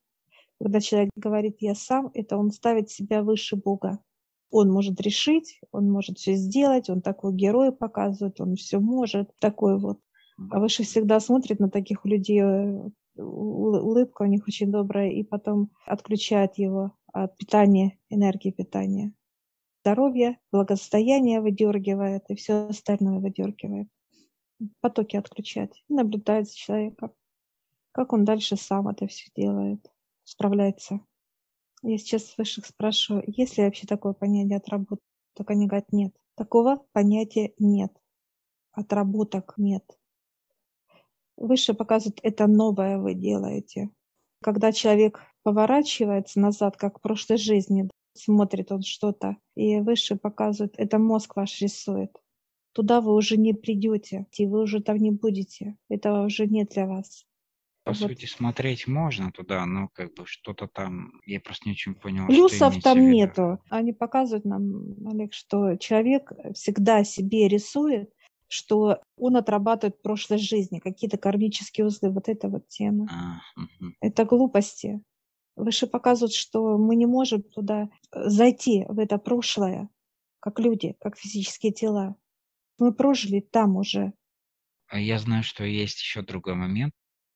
Когда 0.61 0.81
человек 0.81 1.11
говорит, 1.17 1.57
я 1.61 1.75
сам, 1.75 2.11
это 2.15 2.37
он 2.37 2.51
ставит 2.51 2.89
себя 2.89 3.23
выше 3.23 3.57
Бога. 3.57 3.99
Он 4.51 4.71
может 4.71 5.01
решить, 5.01 5.61
он 5.73 5.91
может 5.91 6.19
все 6.19 6.35
сделать, 6.35 6.89
он 6.89 7.03
такой 7.03 7.35
герой 7.35 7.73
показывает, 7.73 8.41
он 8.41 8.55
все 8.55 8.79
может, 8.79 9.31
такой 9.41 9.79
вот. 9.79 9.99
А 10.51 10.61
выше 10.61 10.85
всегда 10.85 11.19
смотрит 11.19 11.59
на 11.61 11.69
таких 11.69 12.05
людей, 12.05 12.41
э, 12.43 12.91
улыбка 13.17 14.23
у 14.23 14.27
них 14.27 14.47
очень 14.47 14.71
добрая, 14.71 15.11
и 15.11 15.25
потом 15.25 15.71
отключает 15.87 16.59
его 16.59 16.93
от 17.25 17.37
питания, 17.37 17.99
энергии 18.09 18.51
питания. 18.51 19.13
Здоровье, 19.83 20.39
благосостояние 20.53 21.41
выдергивает, 21.41 22.25
и 22.29 22.35
все 22.35 22.67
остальное 22.69 23.21
выдергивает. 23.21 23.89
Потоки 24.81 25.17
отключать. 25.17 25.85
И 25.89 25.95
наблюдает 25.95 26.49
за 26.49 26.57
человеком, 26.57 27.13
как 27.93 28.13
он 28.13 28.25
дальше 28.25 28.57
сам 28.57 28.89
это 28.89 29.07
все 29.07 29.31
делает, 29.35 29.91
справляется. 30.25 31.01
Я 31.83 31.99
сейчас 31.99 32.37
высших 32.37 32.67
спрашиваю, 32.67 33.25
есть 33.27 33.57
ли 33.57 33.65
вообще 33.65 33.87
такое 33.87 34.13
понятие 34.13 34.59
отработок? 34.59 35.05
Так 35.35 35.51
они 35.51 35.67
говорят, 35.67 35.93
нет. 35.93 36.15
Такого 36.35 36.85
понятия 36.93 37.55
нет. 37.59 37.93
Отработок 38.73 39.55
нет. 39.57 39.85
Выше 41.37 41.75
показывает, 41.75 42.21
это 42.23 42.47
новое 42.47 42.99
вы 42.99 43.15
делаете. 43.15 43.91
Когда 44.43 44.73
человек 44.73 45.23
поворачивается 45.47 46.41
назад, 46.41 46.77
как 46.77 46.99
в 46.99 47.01
прошлой 47.01 47.37
жизни, 47.37 47.89
смотрит 48.15 48.73
он 48.73 48.83
что-то, 48.83 49.37
и 49.55 49.79
выше 49.79 50.17
показывает, 50.17 50.75
это 50.77 50.99
мозг 50.99 51.37
ваш 51.37 51.61
рисует. 51.61 52.11
Туда 52.73 53.01
вы 53.01 53.15
уже 53.15 53.37
не 53.37 53.55
придете, 53.55 54.27
и 54.33 54.45
вы 54.45 54.63
уже 54.63 54.83
там 54.83 54.97
не 54.97 55.13
будете. 55.13 55.77
Этого 55.89 56.27
уже 56.27 56.49
нет 56.49 56.71
для 56.71 56.87
вас. 56.87 57.25
По 57.85 57.93
вот. 57.93 57.99
сути, 57.99 58.27
смотреть 58.27 58.89
можно 58.89 59.31
туда, 59.31 59.65
но 59.67 59.87
как 59.95 60.15
бы 60.15 60.27
что-то 60.27 60.67
там, 60.67 61.13
я 61.25 61.39
просто 61.41 61.69
не 61.69 61.75
очень 61.75 61.95
понял. 61.95 62.27
Плюсов 62.27 62.83
там 62.83 63.09
нету. 63.09 63.61
Они 63.71 63.93
показывают 63.93 64.45
нам, 64.45 65.07
Олег, 65.07 65.33
что 65.33 65.77
человек 65.77 66.33
всегда 66.55 67.05
себе 67.05 67.47
рисует, 67.47 68.11
что 68.49 69.01
он 69.17 69.37
отрабатывает 69.37 69.95
в 69.95 70.03
прошлой 70.03 70.39
жизни, 70.39 70.81
какие-то 70.81 71.19
кармические 71.19 71.87
узлы, 71.87 72.11
вот 72.11 72.29
эта 72.29 72.49
вот 72.49 72.67
тема. 72.67 73.07
А, 73.13 73.61
угу. 73.61 73.93
Это 74.01 74.25
глупости. 74.25 75.01
Выше 75.57 75.87
показывают, 75.87 76.35
что 76.35 76.77
мы 76.77 76.97
не 76.97 77.07
можем 77.07 77.43
туда 77.43 77.89
зайти, 78.13 78.85
в 78.89 78.99
это 78.99 79.19
прошлое, 79.19 79.89
как 80.39 80.61
люди, 80.61 80.95
как 81.01 81.19
физические 81.19 81.73
тела. 81.73 82.17
Мы 82.79 82.95
прожили 82.95 83.41
там 83.41 83.77
уже. 83.77 84.13
А 84.89 85.01
Я 85.01 85.19
знаю, 85.19 85.43
что 85.43 85.65
есть 85.65 85.99
еще 86.01 86.23
другой 86.23 86.55
момент. 86.55 86.93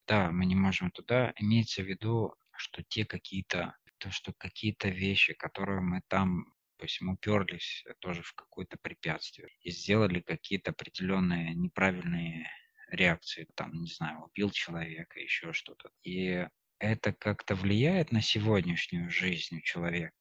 Да, 0.07 0.31
мы 0.31 0.45
не 0.45 0.55
можем 0.55 0.91
туда. 0.91 1.33
Имеется 1.39 1.83
в 1.83 1.87
виду, 1.87 2.35
что 2.55 2.83
те 2.83 3.07
какие-то, 3.07 3.75
то, 3.99 4.11
что 4.11 4.33
какие-то 4.37 4.89
вещи, 4.89 5.33
которые 5.35 5.81
мы 5.81 6.03
там 6.09 6.45
то 6.81 6.85
есть 6.87 7.03
мы 7.03 7.13
уперлись 7.13 7.85
тоже 7.99 8.23
в 8.23 8.33
какое-то 8.33 8.79
препятствие 8.81 9.51
и 9.61 9.71
сделали 9.71 10.21
какие-то 10.21 10.71
определенные 10.71 11.55
неправильные 11.55 12.49
реакции, 12.89 13.47
там, 13.55 13.75
не 13.75 13.91
знаю, 13.91 14.23
убил 14.25 14.51
человека, 14.51 15.21
еще 15.21 15.53
что-то. 15.53 15.91
И 16.03 16.49
это 16.81 17.13
как-то 17.13 17.55
влияет 17.55 18.11
на 18.11 18.23
сегодняшнюю 18.23 19.11
жизнь 19.11 19.61
человека, 19.63 20.15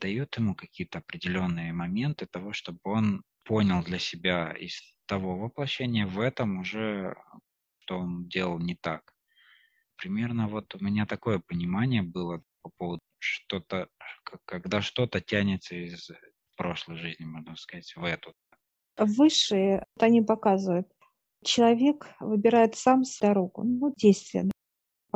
дает 0.00 0.36
ему 0.36 0.54
какие-то 0.54 0.98
определенные 0.98 1.72
моменты 1.72 2.26
того, 2.26 2.52
чтобы 2.52 2.80
он 2.82 3.22
понял 3.44 3.84
для 3.84 3.98
себя 3.98 4.52
из 4.52 4.80
того 5.06 5.36
воплощения 5.38 6.06
в 6.06 6.18
этом 6.18 6.58
уже, 6.58 7.14
что 7.80 7.98
он 7.98 8.26
делал 8.26 8.58
не 8.58 8.74
так. 8.74 9.12
Примерно 9.96 10.48
вот 10.48 10.74
у 10.74 10.82
меня 10.82 11.06
такое 11.06 11.38
понимание 11.38 12.02
было 12.02 12.42
по 12.62 12.70
поводу 12.76 13.02
что-то, 13.18 13.88
когда 14.44 14.82
что-то 14.82 15.20
тянется 15.20 15.74
из 15.76 16.10
прошлой 16.56 16.96
жизни, 16.96 17.24
можно 17.24 17.54
сказать, 17.56 17.94
в 17.96 18.04
эту. 18.04 18.34
Высшие, 18.98 19.84
они 20.00 20.22
показывают, 20.22 20.88
человек 21.44 22.08
выбирает 22.18 22.76
сам 22.76 23.02
дорогу, 23.20 23.62
ну, 23.62 23.94
действие, 23.96 24.50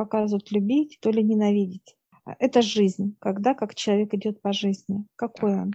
показывают 0.01 0.51
любить, 0.51 0.97
то 0.99 1.11
ли 1.11 1.21
ненавидеть. 1.23 1.95
Это 2.39 2.61
жизнь, 2.61 3.15
когда 3.19 3.53
как 3.53 3.75
человек 3.75 4.13
идет 4.13 4.41
по 4.41 4.51
жизни. 4.51 5.05
Какой 5.15 5.53
он? 5.53 5.71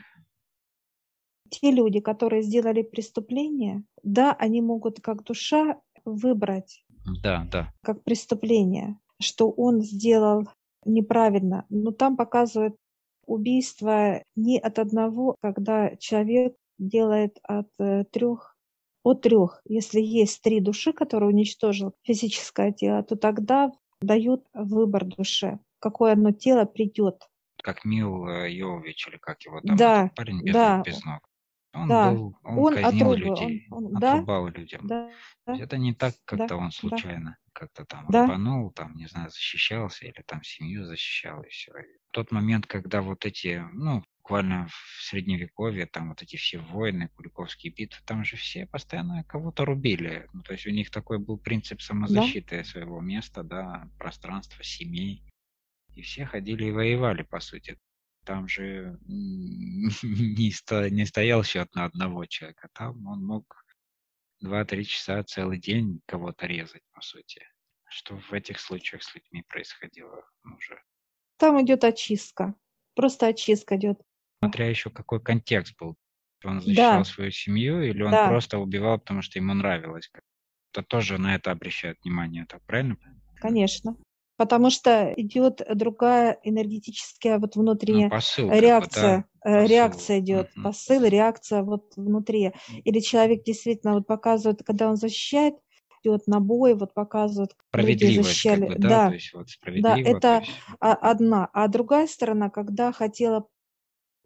Те 1.51 1.71
люди, 1.71 2.01
которые 2.01 2.43
сделали 2.43 2.83
преступление, 2.83 3.85
да, 4.03 4.33
они 4.33 4.61
могут 4.61 5.01
как 5.01 5.23
душа 5.23 5.81
выбрать 6.05 6.85
да, 7.23 7.47
да. 7.53 7.73
как 7.83 8.03
преступление, 8.03 8.99
что 9.21 9.51
он 9.51 9.83
сделал 9.83 10.49
неправильно. 10.85 11.65
Но 11.69 11.93
там 11.93 12.17
показывают 12.17 12.75
убийство 13.27 14.23
не 14.35 14.59
от 14.59 14.79
одного, 14.81 15.37
когда 15.41 15.97
человек 15.97 16.57
делает 16.79 17.39
от 17.45 17.69
э, 17.79 18.05
трех 18.11 18.57
от 19.07 19.23
трех. 19.23 19.63
Если 19.69 20.01
есть 20.01 20.43
три 20.43 20.61
души, 20.61 20.93
которые 20.93 21.31
уничтожил 21.31 21.93
физическое 22.03 22.73
тело, 22.73 23.05
то 23.05 23.15
тогда 23.15 23.71
дают 24.01 24.47
выбор 24.55 25.05
душе, 25.05 25.59
какое 25.79 26.13
оно 26.13 26.33
тело 26.33 26.65
придет. 26.65 27.23
Как 27.63 27.85
Мил 27.85 28.29
э, 28.29 28.53
Йович, 28.53 29.09
или 29.09 29.17
как 29.17 29.43
его 29.43 29.61
там, 29.61 29.77
да, 29.77 30.11
парень 30.15 30.43
без, 30.43 30.53
да. 30.53 30.83
без 30.85 31.05
ног. 31.05 31.29
Он, 31.73 31.89
да. 31.89 32.11
был, 32.11 32.39
он, 32.43 32.59
он 32.59 32.75
казнил 32.75 33.13
отрубал, 33.13 33.15
людей, 33.17 33.67
он, 33.71 33.87
он, 33.87 33.97
отрубал 33.97 34.45
да, 34.47 34.51
людям. 34.51 34.87
Да, 34.87 35.11
это 35.47 35.77
не 35.77 35.95
так, 35.95 36.15
как-то 36.25 36.49
да, 36.49 36.57
он 36.57 36.71
случайно 36.71 37.31
да. 37.31 37.51
как-то 37.53 37.85
там 37.85 38.07
да. 38.09 38.27
рванул, 38.27 38.71
там, 38.73 38.95
не 38.97 39.07
знаю, 39.07 39.31
защищался 39.31 40.07
или 40.07 40.23
там 40.27 40.43
семью 40.43 40.87
защищал 40.87 41.43
и 41.43 41.49
все. 41.49 41.73
В 41.73 42.13
тот 42.13 42.31
момент, 42.31 42.67
когда 42.67 43.03
вот 43.03 43.27
эти, 43.27 43.63
ну, 43.73 44.03
буквально 44.27 44.67
в 44.67 45.05
средневековье, 45.05 45.87
там 45.87 46.09
вот 46.09 46.21
эти 46.21 46.35
все 46.35 46.59
войны, 46.59 47.09
Куликовские 47.15 47.73
битвы, 47.73 48.01
там 48.05 48.25
же 48.25 48.37
все 48.37 48.67
постоянно 48.67 49.23
кого-то 49.23 49.65
рубили. 49.65 50.27
Ну, 50.33 50.43
то 50.43 50.53
есть 50.53 50.67
у 50.67 50.71
них 50.71 50.91
такой 50.91 51.21
был 51.21 51.39
принцип 51.39 51.81
самозащиты 51.81 52.59
да. 52.59 52.65
своего 52.65 53.01
места, 53.01 53.45
да, 53.45 53.89
пространства, 54.01 54.65
семей. 54.65 55.23
И 55.95 56.03
все 56.03 56.27
ходили 56.27 56.65
и 56.65 56.71
воевали, 56.73 57.23
по 57.23 57.39
сути 57.39 57.79
там 58.25 58.49
же 58.49 58.99
не, 59.07 60.51
сто, 60.51 60.89
не 60.89 61.07
стоял 61.07 61.45
счет 61.45 61.73
на 61.77 61.85
одного 61.85 62.27
человека. 62.27 62.69
Там 62.73 63.07
он 63.07 63.25
мог 63.25 63.65
2-3 64.45 64.83
часа 64.83 65.23
целый 65.23 65.61
день 65.61 66.01
кого-то 66.05 66.47
резать, 66.47 66.83
по 66.91 67.01
сути. 67.01 67.47
Что 67.89 68.17
в 68.17 68.33
этих 68.33 68.59
случаях 68.59 69.05
с 69.05 69.15
людьми 69.15 69.45
происходило 69.47 70.29
уже? 70.57 70.83
Там 71.37 71.63
идет 71.63 71.85
очистка. 71.85 72.57
Просто 72.97 73.29
очистка 73.29 73.77
идет. 73.77 74.01
Смотря 74.47 74.69
еще 74.69 74.91
какой 74.91 75.21
контекст 75.21 75.75
был. 75.79 75.97
Он 76.45 76.61
защищал 76.61 76.99
да. 76.99 77.05
свою 77.05 77.31
семью 77.31 77.83
или 77.83 78.03
он 78.03 78.11
да. 78.11 78.29
просто 78.29 78.59
убивал, 78.59 78.99
потому 78.99 79.23
что 79.23 79.39
ему 79.39 79.55
нравилось. 79.55 80.11
Это 80.73 80.83
тоже 80.83 81.19
на 81.19 81.35
это 81.35 81.51
обращает 81.51 81.99
внимание, 82.05 82.47
так 82.47 82.63
правильно? 82.67 82.97
Конечно 83.41 83.97
потому 84.37 84.71
что 84.71 85.13
идет 85.17 85.63
другая 85.75 86.39
энергетическая 86.43 87.39
вот 87.39 87.57
внутренняя 87.57 88.09
ну, 88.09 88.11
посыл, 88.11 88.51
реакция, 88.51 89.17
бы, 89.17 89.25
да? 89.45 89.51
посыл. 89.51 89.69
реакция 89.69 90.21
идет, 90.21 90.51
угу. 90.55 90.63
посыл, 90.63 91.05
реакция 91.05 91.63
вот 91.63 91.93
внутри. 91.97 92.53
Или 92.85 93.01
человек 93.01 93.45
действительно 93.45 93.95
вот 93.95 94.07
показывает, 94.07 94.63
когда 94.65 94.89
он 94.89 94.97
защищает, 94.97 95.55
идет 96.03 96.27
на 96.27 96.41
бой, 96.41 96.75
вот 96.75 96.95
показывает, 96.95 97.53
люди 97.73 98.21
защищали. 98.21 98.67
Как 98.67 98.77
бы, 98.77 98.83
да, 98.83 98.89
да, 98.89 99.09
то 99.09 99.15
есть 99.15 99.35
вот 99.35 99.47
да, 99.65 99.99
это 99.99 100.39
есть... 100.41 100.53
одна. 100.81 101.49
А 101.53 101.69
другая 101.69 102.07
сторона, 102.07 102.51
когда 102.51 102.93
хотела 102.93 103.47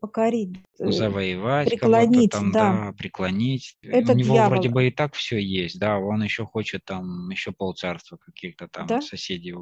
покорить, 0.01 0.57
э, 0.79 0.91
завоевать, 0.91 1.69
преклонить, 1.69 2.33
там, 2.33 2.51
да. 2.51 2.73
да, 2.87 2.93
преклонить. 2.93 3.77
Это 3.83 4.13
У 4.13 4.17
него 4.17 4.35
дьявол. 4.35 4.51
вроде 4.51 4.69
бы 4.71 4.89
и 4.89 4.91
так 4.91 5.15
все 5.15 5.39
есть, 5.39 5.79
да, 5.79 5.99
он 5.99 6.23
еще 6.23 6.45
хочет 6.45 6.85
там 6.85 7.29
еще 7.31 7.53
полцарства 7.53 8.17
каких-то 8.17 8.69
там 8.69 8.87
да? 8.87 9.01
соседей. 9.01 9.55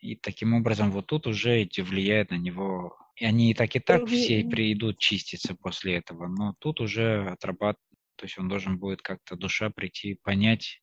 И 0.00 0.16
таким 0.16 0.54
образом 0.54 0.90
вот 0.90 1.06
тут 1.06 1.26
уже 1.26 1.62
эти 1.62 1.80
влияет 1.80 2.30
на 2.30 2.36
него. 2.36 2.96
И 3.16 3.24
они 3.24 3.50
и 3.50 3.54
так 3.54 3.74
и 3.74 3.80
так 3.80 4.06
все 4.06 4.44
придут 4.44 4.98
чиститься 4.98 5.56
после 5.56 5.96
этого, 5.96 6.28
но 6.28 6.54
тут 6.60 6.80
уже 6.80 7.28
отрабатывать, 7.28 7.82
то 8.16 8.26
есть 8.26 8.38
он 8.38 8.48
должен 8.48 8.78
будет 8.78 9.02
как-то 9.02 9.34
душа 9.34 9.70
прийти, 9.70 10.14
понять 10.22 10.80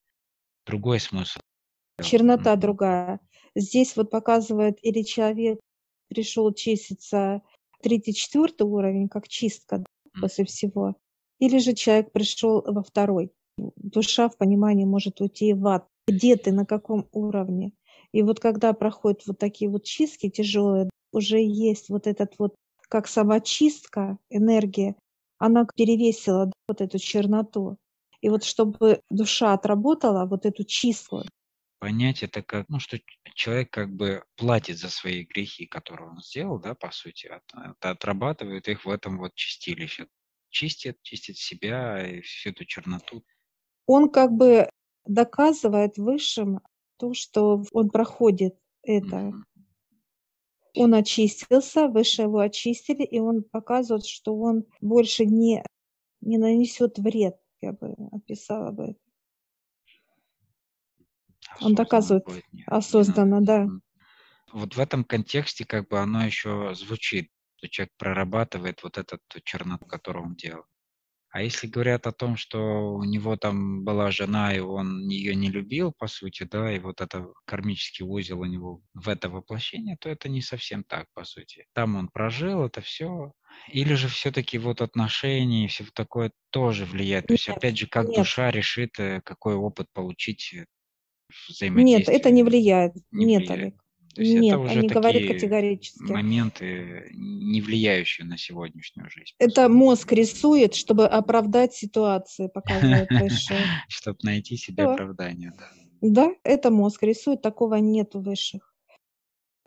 другой 0.65 0.99
смысл. 0.99 1.39
Чернота 2.04 2.54
mm-hmm. 2.54 2.60
другая. 2.60 3.19
Здесь 3.56 3.95
вот 3.95 4.12
показывает, 4.12 4.78
или 4.82 5.04
человек 5.04 5.60
пришел 6.10 6.54
чиститься 6.54 7.41
третий, 7.85 8.15
четвертый 8.15 8.63
уровень, 8.63 9.07
как 9.07 9.27
чистка 9.27 9.75
mm. 9.75 10.21
после 10.21 10.43
всего. 10.45 10.95
Или 11.39 11.59
же 11.59 11.73
человек 11.73 12.11
пришел 12.11 12.63
во 12.65 12.81
второй. 12.81 13.31
Душа 13.57 14.27
в 14.27 14.37
понимании 14.37 14.85
может 14.85 15.21
уйти 15.21 15.53
в 15.53 15.67
ад. 15.67 15.85
Где 16.07 16.35
ты, 16.35 16.51
на 16.51 16.65
каком 16.65 17.07
уровне? 17.11 17.73
И 18.11 18.23
вот 18.23 18.39
когда 18.39 18.73
проходят 18.73 19.21
вот 19.27 19.37
такие 19.37 19.69
вот 19.69 19.83
чистки 19.83 20.29
тяжелые, 20.29 20.89
уже 21.11 21.39
есть 21.39 21.89
вот 21.89 22.07
этот 22.07 22.33
вот, 22.39 22.55
как 22.89 23.07
самочистка, 23.07 24.17
энергия, 24.31 24.95
она 25.37 25.67
перевесила 25.75 26.51
вот 26.67 26.81
эту 26.81 26.97
черноту. 26.97 27.77
И 28.21 28.29
вот 28.29 28.43
чтобы 28.43 29.01
душа 29.11 29.53
отработала 29.53 30.25
вот 30.25 30.47
эту 30.47 30.63
чистку, 30.63 31.21
понять 31.85 32.23
это 32.23 32.41
как, 32.41 32.67
ну, 32.67 32.79
что 32.79 32.97
человек 33.35 33.69
как 33.69 33.93
бы 33.93 34.23
платит 34.37 34.79
за 34.79 34.89
свои 34.89 35.23
грехи, 35.23 35.67
которые 35.67 36.09
он 36.09 36.19
сделал, 36.19 36.59
да, 36.59 36.73
по 36.73 36.89
сути, 36.89 37.27
от, 37.27 37.43
от, 37.53 37.85
отрабатывает 37.85 38.67
их 38.67 38.85
в 38.85 38.89
этом 38.89 39.19
вот 39.19 39.35
чистилище. 39.35 40.07
Чистит, 40.49 40.97
чистит 41.03 41.37
себя 41.37 42.03
и 42.07 42.21
всю 42.21 42.49
эту 42.49 42.65
черноту. 42.65 43.23
Он 43.85 44.09
как 44.09 44.31
бы 44.31 44.67
доказывает 45.05 45.97
высшим 45.97 46.59
то, 46.97 47.13
что 47.13 47.63
он 47.71 47.91
проходит 47.91 48.55
это. 48.81 49.17
Mm-hmm. 49.17 49.43
Он 50.77 50.93
очистился, 50.95 51.87
выше 51.87 52.23
его 52.23 52.39
очистили, 52.39 53.03
и 53.03 53.19
он 53.19 53.43
показывает, 53.43 54.07
что 54.07 54.35
он 54.35 54.65
больше 54.81 55.25
не, 55.25 55.63
не 56.21 56.39
нанесет 56.39 56.97
вред, 56.97 57.35
я 57.61 57.73
бы 57.73 57.93
описала 58.11 58.71
бы 58.71 58.83
это. 58.85 59.04
Он 61.61 61.75
доказывает 61.75 62.25
осознанно, 62.67 63.41
да. 63.41 63.67
Вот 64.51 64.75
в 64.75 64.79
этом 64.79 65.03
контексте 65.03 65.65
как 65.65 65.89
бы 65.89 65.99
оно 65.99 66.25
еще 66.25 66.73
звучит, 66.75 67.29
что 67.57 67.67
человек 67.67 67.93
прорабатывает 67.97 68.83
вот 68.83 68.97
этот 68.97 69.21
черноту, 69.43 69.85
которую 69.85 70.25
он 70.25 70.35
делал. 70.35 70.65
А 71.35 71.41
если 71.41 71.67
говорят 71.67 72.07
о 72.07 72.13
том, 72.13 72.37
что 72.37 72.93
у 72.93 73.03
него 73.03 73.35
там 73.35 73.83
была 73.83 74.09
жена, 74.09 74.55
и 74.55 74.59
он 74.59 75.09
ее 75.09 75.35
не 75.35 75.49
любил, 75.49 75.91
по 75.91 76.07
сути, 76.07 76.43
да, 76.43 76.73
и 76.73 76.79
вот 76.79 77.01
это 77.01 77.27
кармический 77.45 78.05
узел 78.05 78.39
у 78.39 78.45
него 78.45 78.79
в 78.93 79.09
это 79.09 79.27
воплощение, 79.27 79.97
то 79.99 80.07
это 80.07 80.29
не 80.29 80.41
совсем 80.41 80.85
так, 80.85 81.07
по 81.13 81.25
сути. 81.25 81.65
Там 81.73 81.97
он 81.97 82.07
прожил 82.07 82.63
это 82.63 82.79
все. 82.79 83.33
Или 83.67 83.95
же 83.95 84.07
все-таки 84.07 84.57
вот 84.57 84.79
отношения 84.81 85.65
и 85.65 85.67
все 85.67 85.83
такое 85.93 86.31
тоже 86.51 86.85
влияет. 86.85 87.27
То 87.27 87.33
есть, 87.33 87.49
опять 87.49 87.77
же, 87.77 87.87
как 87.87 88.07
нет. 88.07 88.15
душа 88.15 88.49
решит, 88.49 88.97
э, 88.97 89.19
какой 89.19 89.55
опыт 89.55 89.87
получить 89.91 90.55
э, 91.61 91.67
нет, 91.69 92.09
это 92.09 92.31
не 92.31 92.43
влияет. 92.43 92.93
Не 93.11 93.25
Нет, 93.25 93.41
влияет. 93.41 93.61
Олег. 93.61 93.85
То 94.15 94.21
есть 94.21 94.33
Нет, 94.33 94.53
это 94.53 94.59
уже 94.63 94.79
они 94.79 94.87
говорят 94.87 95.27
категорически. 95.27 96.11
Моменты, 96.11 97.09
не 97.13 97.59
влияющие 97.59 98.25
на 98.25 98.37
сегодняшнюю 98.37 99.09
жизнь. 99.09 99.33
Это 99.39 99.67
мозг 99.67 100.09
рисует, 100.13 100.73
чтобы 100.73 101.05
оправдать 101.05 101.73
ситуацию, 101.73 102.49
показывает 102.49 103.09
высшее. 103.11 103.59
Чтобы 103.89 104.19
найти 104.23 104.55
себе 104.55 104.85
оправдание, 104.85 105.51
да. 105.57 105.69
Да, 106.01 106.31
это 106.43 106.71
мозг 106.71 107.03
рисует, 107.03 107.41
такого 107.41 107.75
нет 107.75 108.15
у 108.15 108.21
высших. 108.21 108.73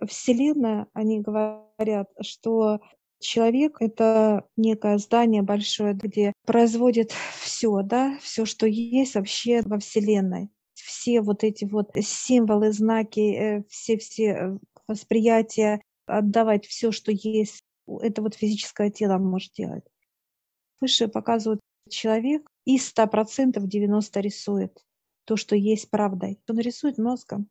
Вселенная, 0.06 0.86
они 0.94 1.20
говорят, 1.20 2.08
что 2.22 2.80
человек— 3.18 3.76
это 3.80 4.44
некое 4.56 4.96
здание 4.98 5.42
большое, 5.42 5.92
где 5.92 6.32
производит 6.46 7.12
все, 7.40 7.82
да, 7.82 8.16
все, 8.22 8.46
что 8.46 8.66
есть 8.66 9.14
вообще 9.14 9.60
во 9.62 9.78
Вселенной 9.78 10.48
все 10.82 11.20
вот 11.20 11.44
эти 11.44 11.64
вот 11.64 11.90
символы, 12.00 12.72
знаки, 12.72 13.64
все-все 13.68 14.24
э, 14.24 14.34
э, 14.34 14.58
восприятия, 14.86 15.80
отдавать 16.06 16.66
все, 16.66 16.92
что 16.92 17.12
есть, 17.12 17.60
это 17.86 18.22
вот 18.22 18.34
физическое 18.34 18.90
тело 18.90 19.18
может 19.18 19.52
делать. 19.52 19.84
Выше 20.80 21.08
показывают 21.08 21.60
человек 21.88 22.48
и 22.64 22.78
100% 22.78 23.60
90 23.60 24.20
рисует 24.20 24.84
то, 25.24 25.36
что 25.36 25.56
есть 25.56 25.90
правдой. 25.90 26.40
Он 26.48 26.58
рисует 26.58 26.98
мозгом. 26.98 27.48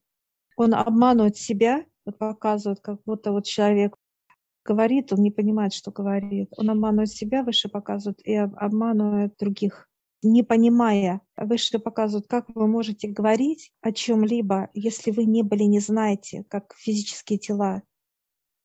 Он 0.55 0.73
обманывает 0.73 1.37
себя, 1.37 1.85
вот 2.05 2.17
показывает, 2.17 2.79
как 2.79 3.03
будто 3.03 3.31
вот 3.31 3.45
человек 3.45 3.95
говорит, 4.65 5.13
он 5.13 5.19
не 5.21 5.31
понимает, 5.31 5.73
что 5.73 5.91
говорит. 5.91 6.49
Он 6.57 6.69
обманывает 6.69 7.09
себя, 7.09 7.43
выше 7.43 7.69
показывает, 7.69 8.19
и 8.25 8.35
обманывает 8.35 9.35
других 9.37 9.87
не 10.31 10.43
понимая, 10.43 11.21
выше 11.35 11.79
показывают, 11.79 12.27
как 12.27 12.47
вы 12.55 12.67
можете 12.67 13.07
говорить 13.07 13.71
о 13.81 13.91
чем-либо, 13.91 14.69
если 14.73 15.11
вы 15.11 15.25
не 15.25 15.43
были, 15.43 15.63
не 15.63 15.79
знаете, 15.79 16.45
как 16.49 16.73
физические 16.75 17.39
тела, 17.39 17.83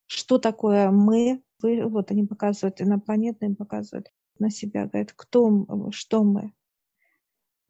что 0.07 0.39
такое 0.39 0.91
мы, 0.91 1.43
вы, 1.61 1.87
вот 1.89 2.11
они 2.11 2.25
показывают, 2.25 2.81
инопланетные 2.81 3.55
показывают 3.55 4.11
на 4.39 4.51
себя, 4.51 4.87
говорят, 4.87 5.13
кто, 5.15 5.67
что 5.91 6.25
мы. 6.25 6.53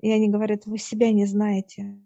И 0.01 0.11
они 0.11 0.29
говорят, 0.29 0.67
вы 0.67 0.79
себя 0.79 1.13
не 1.13 1.27
знаете, 1.27 2.01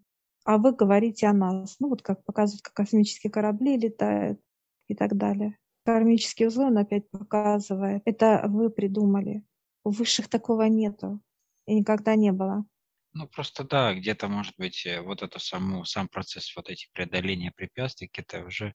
а 0.44 0.59
вы 0.59 0.72
говорите 0.72 1.27
о 1.27 1.33
нас. 1.33 1.77
Ну 1.81 1.88
вот 1.88 2.03
как 2.03 2.25
показывают, 2.25 2.62
как 2.62 2.75
космические 2.75 3.31
корабли 3.31 3.77
летают 3.77 4.40
и 4.88 4.94
так 4.94 5.16
далее. 5.16 5.59
Кармический 5.85 6.46
узлы 6.46 6.66
он 6.66 6.79
опять 6.79 7.09
показывает. 7.11 8.03
Это 8.05 8.44
вы 8.49 8.70
придумали. 8.70 9.44
У 9.85 9.90
высших 9.90 10.29
такого 10.29 10.64
нету 10.64 11.20
и 11.66 11.74
никогда 11.74 12.16
не 12.16 12.33
было. 12.33 12.64
Ну, 13.12 13.26
просто 13.29 13.64
да, 13.64 13.94
где-то, 13.94 14.29
может 14.29 14.55
быть, 14.59 14.85
э, 14.87 15.00
вот 15.00 15.22
это 15.22 15.38
само, 15.38 15.85
сам 15.85 16.09
процесс 16.09 16.55
вот 16.55 16.68
эти 16.68 16.88
преодоления 16.92 17.50
препятствий, 17.50 18.11
это 18.12 18.44
уже, 18.44 18.74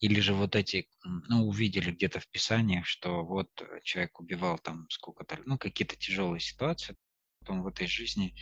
или 0.00 0.20
же 0.20 0.34
вот 0.34 0.56
эти, 0.56 0.88
ну, 1.04 1.46
увидели 1.48 1.90
где-то 1.92 2.20
в 2.20 2.28
Писаниях, 2.30 2.86
что 2.86 3.24
вот 3.24 3.50
э, 3.62 3.80
человек 3.84 4.20
убивал 4.20 4.58
там 4.58 4.88
сколько-то, 4.90 5.38
ну, 5.46 5.58
какие-то 5.58 5.96
тяжелые 5.96 6.40
ситуации, 6.40 6.96
потом 7.40 7.62
в 7.62 7.68
этой 7.68 7.86
жизни, 7.88 8.34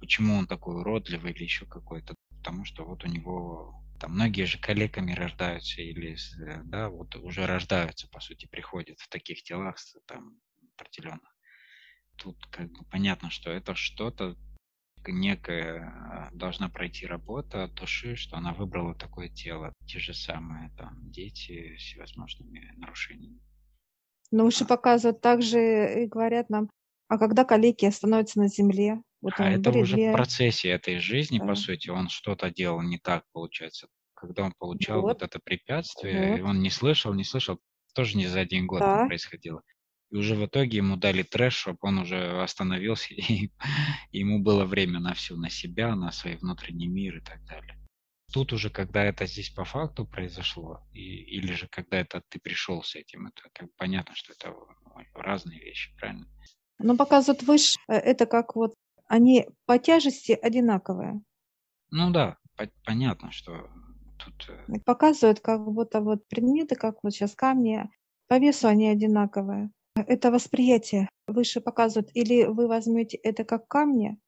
почему 0.00 0.36
он 0.36 0.46
такой 0.48 0.76
уродливый 0.80 1.32
или 1.32 1.44
еще 1.44 1.66
какой-то, 1.66 2.16
потому 2.38 2.64
что 2.66 2.84
вот 2.84 3.04
у 3.04 3.08
него 3.08 3.74
там 4.00 4.12
многие 4.14 4.44
же 4.46 4.58
коллегами 4.58 5.12
рождаются 5.14 5.82
или, 5.82 6.16
э, 6.16 6.62
да, 6.64 6.90
вот 6.90 7.16
уже 7.16 7.46
рождаются, 7.46 8.08
по 8.08 8.20
сути, 8.20 8.46
приходят 8.46 9.00
в 9.00 9.08
таких 9.08 9.42
телах 9.44 9.76
там 10.06 10.40
определенных. 10.76 11.31
Тут 12.16 12.36
как 12.46 12.70
бы 12.70 12.84
понятно, 12.90 13.30
что 13.30 13.50
это 13.50 13.74
что-то 13.74 14.36
некая 15.06 16.30
должна 16.32 16.68
пройти 16.68 17.06
работа 17.06 17.64
от 17.64 17.74
души, 17.74 18.14
что 18.14 18.36
она 18.36 18.52
выбрала 18.52 18.94
такое 18.94 19.28
тело. 19.28 19.72
Те 19.86 19.98
же 19.98 20.14
самые 20.14 20.70
там 20.76 21.10
дети 21.10 21.76
с 21.76 21.82
всевозможными 21.82 22.72
нарушениями. 22.76 23.40
Но 24.30 24.44
выше 24.44 24.64
а. 24.64 24.66
показывают 24.68 25.20
также 25.20 26.04
и 26.04 26.06
говорят 26.06 26.48
нам, 26.50 26.70
а 27.08 27.18
когда 27.18 27.44
калеки 27.44 27.90
становятся 27.90 28.38
на 28.38 28.48
земле? 28.48 29.02
Вот 29.20 29.34
а 29.36 29.50
это 29.50 29.70
уже 29.70 29.96
в 29.96 30.12
процессе 30.12 30.70
этой 30.70 30.98
жизни, 30.98 31.38
да. 31.38 31.46
по 31.46 31.54
сути, 31.54 31.90
он 31.90 32.08
что-то 32.08 32.50
делал 32.50 32.80
не 32.82 32.98
так, 32.98 33.24
получается. 33.32 33.88
Когда 34.14 34.44
он 34.44 34.52
получал 34.58 35.02
вот, 35.02 35.14
вот 35.14 35.22
это 35.22 35.38
препятствие, 35.42 36.30
вот. 36.30 36.38
и 36.38 36.42
он 36.42 36.60
не 36.60 36.70
слышал, 36.70 37.12
не 37.12 37.24
слышал, 37.24 37.58
тоже 37.94 38.16
не 38.16 38.26
за 38.26 38.40
один 38.40 38.66
год 38.66 38.80
да. 38.80 39.06
происходило. 39.06 39.62
И 40.12 40.16
уже 40.16 40.34
в 40.34 40.44
итоге 40.44 40.76
ему 40.76 40.96
дали 40.96 41.22
трэш, 41.22 41.54
чтобы 41.54 41.78
он 41.80 41.98
уже 41.98 42.42
остановился, 42.42 43.14
и 43.14 43.50
ему 44.12 44.40
было 44.40 44.66
время 44.66 45.00
на 45.00 45.14
все, 45.14 45.34
на 45.36 45.48
себя, 45.48 45.96
на 45.96 46.12
свой 46.12 46.36
внутренний 46.36 46.86
мир 46.86 47.16
и 47.16 47.20
так 47.20 47.42
далее. 47.46 47.78
Тут 48.30 48.52
уже, 48.52 48.68
когда 48.68 49.04
это 49.04 49.24
здесь 49.24 49.48
по 49.48 49.64
факту 49.64 50.06
произошло, 50.06 50.86
и, 50.92 51.00
или 51.00 51.54
же 51.54 51.66
когда 51.66 51.98
это 51.98 52.22
ты 52.28 52.38
пришел 52.38 52.82
с 52.82 52.94
этим, 52.94 53.28
это 53.28 53.48
как 53.54 53.74
понятно, 53.76 54.14
что 54.14 54.34
это 54.34 54.54
разные 55.14 55.58
вещи, 55.58 55.94
правильно? 55.98 56.26
Ну, 56.78 56.96
показывают 56.96 57.42
выше, 57.42 57.78
э, 57.88 57.94
это 57.94 58.26
как 58.26 58.54
вот 58.54 58.74
они 59.06 59.48
по 59.64 59.78
тяжести 59.78 60.32
одинаковые. 60.32 61.22
Ну 61.90 62.10
да, 62.10 62.36
по- 62.56 62.70
понятно, 62.84 63.32
что 63.32 63.70
тут... 64.18 64.50
Э, 64.50 64.78
показывают 64.84 65.40
как 65.40 65.64
будто 65.64 66.02
вот 66.02 66.26
предметы, 66.28 66.74
как 66.74 66.96
вот 67.02 67.14
сейчас 67.14 67.34
камни, 67.34 67.90
по 68.28 68.38
весу 68.38 68.68
они 68.68 68.88
одинаковые. 68.88 69.70
Это 69.94 70.30
восприятие 70.30 71.08
выше 71.26 71.60
показывают. 71.60 72.10
Или 72.14 72.44
вы 72.44 72.66
возьмете 72.66 73.16
это 73.18 73.44
как 73.44 73.68
камни 73.68 74.18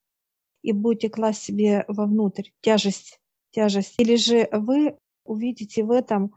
и 0.62 0.72
будете 0.72 1.08
класть 1.08 1.42
себе 1.42 1.84
вовнутрь 1.88 2.50
тяжесть, 2.60 3.18
тяжесть. 3.50 3.94
Или 3.98 4.16
же 4.16 4.48
вы 4.52 4.98
увидите 5.24 5.84
в 5.84 5.90
этом 5.90 6.34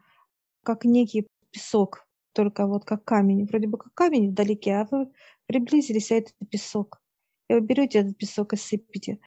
как 0.63 0.85
некий 0.85 1.27
песок, 1.51 2.07
только 2.33 2.67
вот 2.67 2.85
как 2.85 3.03
камень. 3.03 3.45
Вроде 3.45 3.67
бы 3.67 3.77
как 3.77 3.93
камень 3.93 4.31
вдалеке, 4.31 4.75
а 4.75 4.87
вы 4.89 5.11
приблизились, 5.45 6.11
а 6.11 6.15
это 6.15 6.31
песок. 6.49 7.01
И 7.49 7.53
вы 7.53 7.61
берете 7.61 7.99
этот 7.99 8.17
песок 8.17 8.53
и 8.53 8.57
сыпите. 8.57 9.19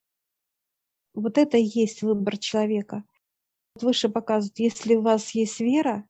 Вот 1.14 1.38
это 1.38 1.56
и 1.56 1.62
есть 1.62 2.02
выбор 2.02 2.38
человека. 2.38 3.04
Выше 3.80 4.08
показывают, 4.08 4.58
если 4.58 4.94
у 4.94 5.02
вас 5.02 5.30
есть 5.30 5.60
вера, 5.60 6.06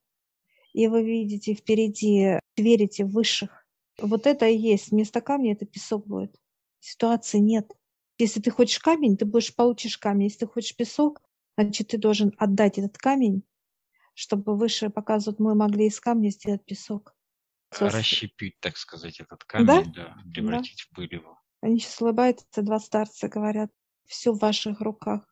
и 0.72 0.88
вы 0.88 1.04
видите 1.04 1.54
впереди, 1.54 2.38
верите 2.56 3.04
в 3.04 3.12
высших, 3.12 3.59
вот 4.02 4.26
это 4.26 4.46
и 4.46 4.56
есть. 4.56 4.90
Вместо 4.90 5.20
камня 5.20 5.52
это 5.52 5.66
песок 5.66 6.06
будет. 6.06 6.34
Ситуации 6.80 7.38
нет. 7.38 7.70
Если 8.18 8.40
ты 8.40 8.50
хочешь 8.50 8.78
камень, 8.78 9.16
ты 9.16 9.24
будешь 9.24 9.54
получишь 9.54 9.98
камень. 9.98 10.24
Если 10.24 10.40
ты 10.40 10.46
хочешь 10.46 10.76
песок, 10.76 11.22
значит, 11.56 11.88
ты 11.88 11.98
должен 11.98 12.34
отдать 12.38 12.78
этот 12.78 12.98
камень, 12.98 13.42
чтобы 14.14 14.56
выше 14.56 14.90
показывают, 14.90 15.40
мы 15.40 15.54
могли 15.54 15.86
из 15.86 16.00
камня 16.00 16.30
сделать 16.30 16.64
песок. 16.64 17.14
Расщепить, 17.78 18.58
так 18.60 18.76
сказать, 18.76 19.20
этот 19.20 19.44
камень, 19.44 19.66
да, 19.66 19.82
да 19.84 20.16
превратить 20.34 20.78
да. 20.78 20.84
в 20.84 20.96
пыль 20.96 21.14
его. 21.14 21.38
Они 21.60 21.78
сейчас 21.78 22.00
улыбаются, 22.00 22.62
два 22.62 22.80
старца 22.80 23.28
говорят, 23.28 23.70
все 24.06 24.32
в 24.32 24.38
ваших 24.38 24.80
руках. 24.80 25.24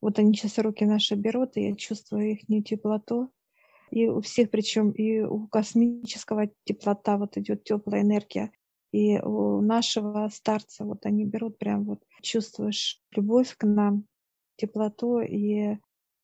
Вот 0.00 0.18
они 0.18 0.34
сейчас 0.34 0.58
руки 0.58 0.84
наши 0.84 1.14
берут, 1.14 1.56
и 1.56 1.68
я 1.68 1.76
чувствую 1.76 2.32
их 2.32 2.64
теплоту. 2.64 3.32
И 3.90 4.08
у 4.08 4.20
всех, 4.20 4.50
причем 4.50 4.90
и 4.90 5.20
у 5.20 5.46
космического 5.48 6.50
теплота 6.64 7.16
вот 7.16 7.36
идет 7.36 7.64
теплая 7.64 8.02
энергия. 8.02 8.50
И 8.92 9.18
у 9.18 9.60
нашего 9.60 10.28
старца 10.28 10.84
вот 10.84 11.04
они 11.06 11.24
берут 11.24 11.58
прям 11.58 11.84
вот 11.84 12.00
чувствуешь 12.22 13.02
любовь 13.10 13.56
к 13.56 13.66
нам, 13.66 14.06
теплоту 14.56 15.20
и 15.20 15.78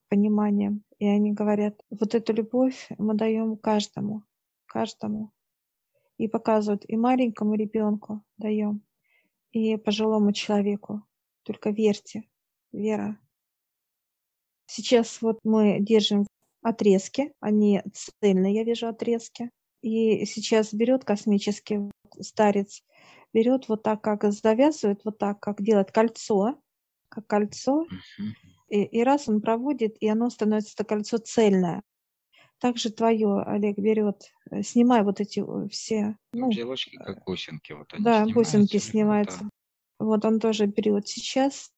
понимание. 0.09 0.79
И 0.99 1.07
они 1.07 1.33
говорят, 1.33 1.81
вот 1.91 2.15
эту 2.15 2.33
любовь 2.33 2.89
мы 2.99 3.15
даем 3.15 3.57
каждому, 3.57 4.25
каждому. 4.67 5.33
И 6.19 6.29
показывают 6.29 6.85
и 6.87 6.97
маленькому 6.97 7.55
ребенку 7.55 8.23
даем, 8.37 8.83
и 9.53 9.77
пожилому 9.77 10.33
человеку. 10.33 11.03
Только 11.45 11.71
верьте, 11.71 12.25
вера. 12.73 13.19
Сейчас 14.67 15.23
вот 15.23 15.41
мы 15.43 15.81
держим 15.81 16.27
отрезки, 16.63 17.33
они 17.41 17.83
цельные, 17.93 18.55
я 18.55 18.65
вижу 18.65 18.89
отрезки. 18.89 19.51
И 19.83 20.27
сейчас 20.27 20.75
берет 20.75 21.05
космический 21.05 21.91
старец, 22.21 22.83
берет 23.33 23.69
вот 23.69 23.83
так, 23.83 24.03
как 24.03 24.31
завязывает, 24.31 25.01
вот 25.05 25.19
так, 25.19 25.41
как 25.41 25.63
делает 25.63 25.91
кольцо, 25.91 26.61
как 27.09 27.27
кольцо, 27.27 27.87
и, 28.69 28.83
и 28.83 29.03
раз 29.03 29.29
он 29.29 29.41
проводит, 29.41 29.97
и 30.01 30.09
оно 30.09 30.29
становится 30.31 30.75
это 30.75 30.85
кольцо 30.85 31.19
цельное. 31.19 31.83
Также 32.59 32.91
твое, 32.91 33.43
Олег, 33.43 33.79
берет, 33.79 34.31
э, 34.51 34.63
снимай 34.63 35.03
вот 35.03 35.21
эти 35.21 35.41
э, 35.41 35.69
все. 35.69 36.17
Ну, 36.35 36.49
Узелочки, 36.49 36.97
как 36.97 37.25
бусинки. 37.25 37.73
Вот 37.73 37.93
они 37.95 38.05
да, 38.05 38.27
бусинки 38.27 38.77
снимаются. 38.77 39.49
Вот 39.99 40.27
он 40.27 40.39
тоже 40.41 40.67
берет 40.67 41.09
сейчас 41.09 41.71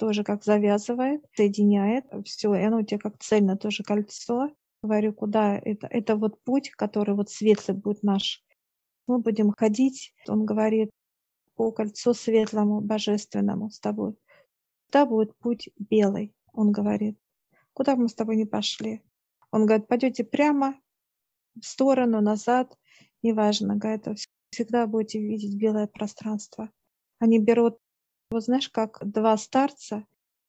тоже 0.00 0.24
как 0.24 0.42
завязывает, 0.42 1.22
соединяет 1.36 2.06
все, 2.24 2.54
и 2.54 2.62
оно 2.62 2.78
у 2.78 2.82
тебя 2.82 2.98
как 2.98 3.18
цельно 3.18 3.58
тоже 3.58 3.82
кольцо. 3.82 4.48
Говорю, 4.82 5.12
куда 5.12 5.58
это? 5.58 5.86
Это 5.88 6.16
вот 6.16 6.42
путь, 6.42 6.70
который 6.70 7.14
вот 7.14 7.28
светлый 7.28 7.76
будет 7.76 8.02
наш. 8.02 8.42
Мы 9.06 9.18
будем 9.18 9.52
ходить, 9.52 10.14
он 10.26 10.46
говорит, 10.46 10.88
по 11.54 11.70
кольцу 11.70 12.14
светлому, 12.14 12.80
божественному 12.80 13.68
с 13.68 13.78
тобой. 13.78 14.14
Куда 14.86 15.04
будет 15.04 15.36
путь 15.36 15.68
белый, 15.78 16.34
он 16.54 16.72
говорит. 16.72 17.18
Куда 17.74 17.94
мы 17.94 18.08
с 18.08 18.14
тобой 18.14 18.36
не 18.36 18.46
пошли? 18.46 19.02
Он 19.50 19.66
говорит, 19.66 19.86
пойдете 19.86 20.24
прямо, 20.24 20.80
в 21.60 21.66
сторону, 21.66 22.22
назад, 22.22 22.74
неважно, 23.22 23.76
говорит, 23.76 24.06
всегда 24.50 24.86
будете 24.86 25.20
видеть 25.20 25.56
белое 25.56 25.88
пространство. 25.88 26.70
Они 27.18 27.38
берут 27.38 27.76
вот 28.30 28.44
знаешь, 28.44 28.68
как 28.68 28.98
два 29.02 29.36
старца 29.36 30.04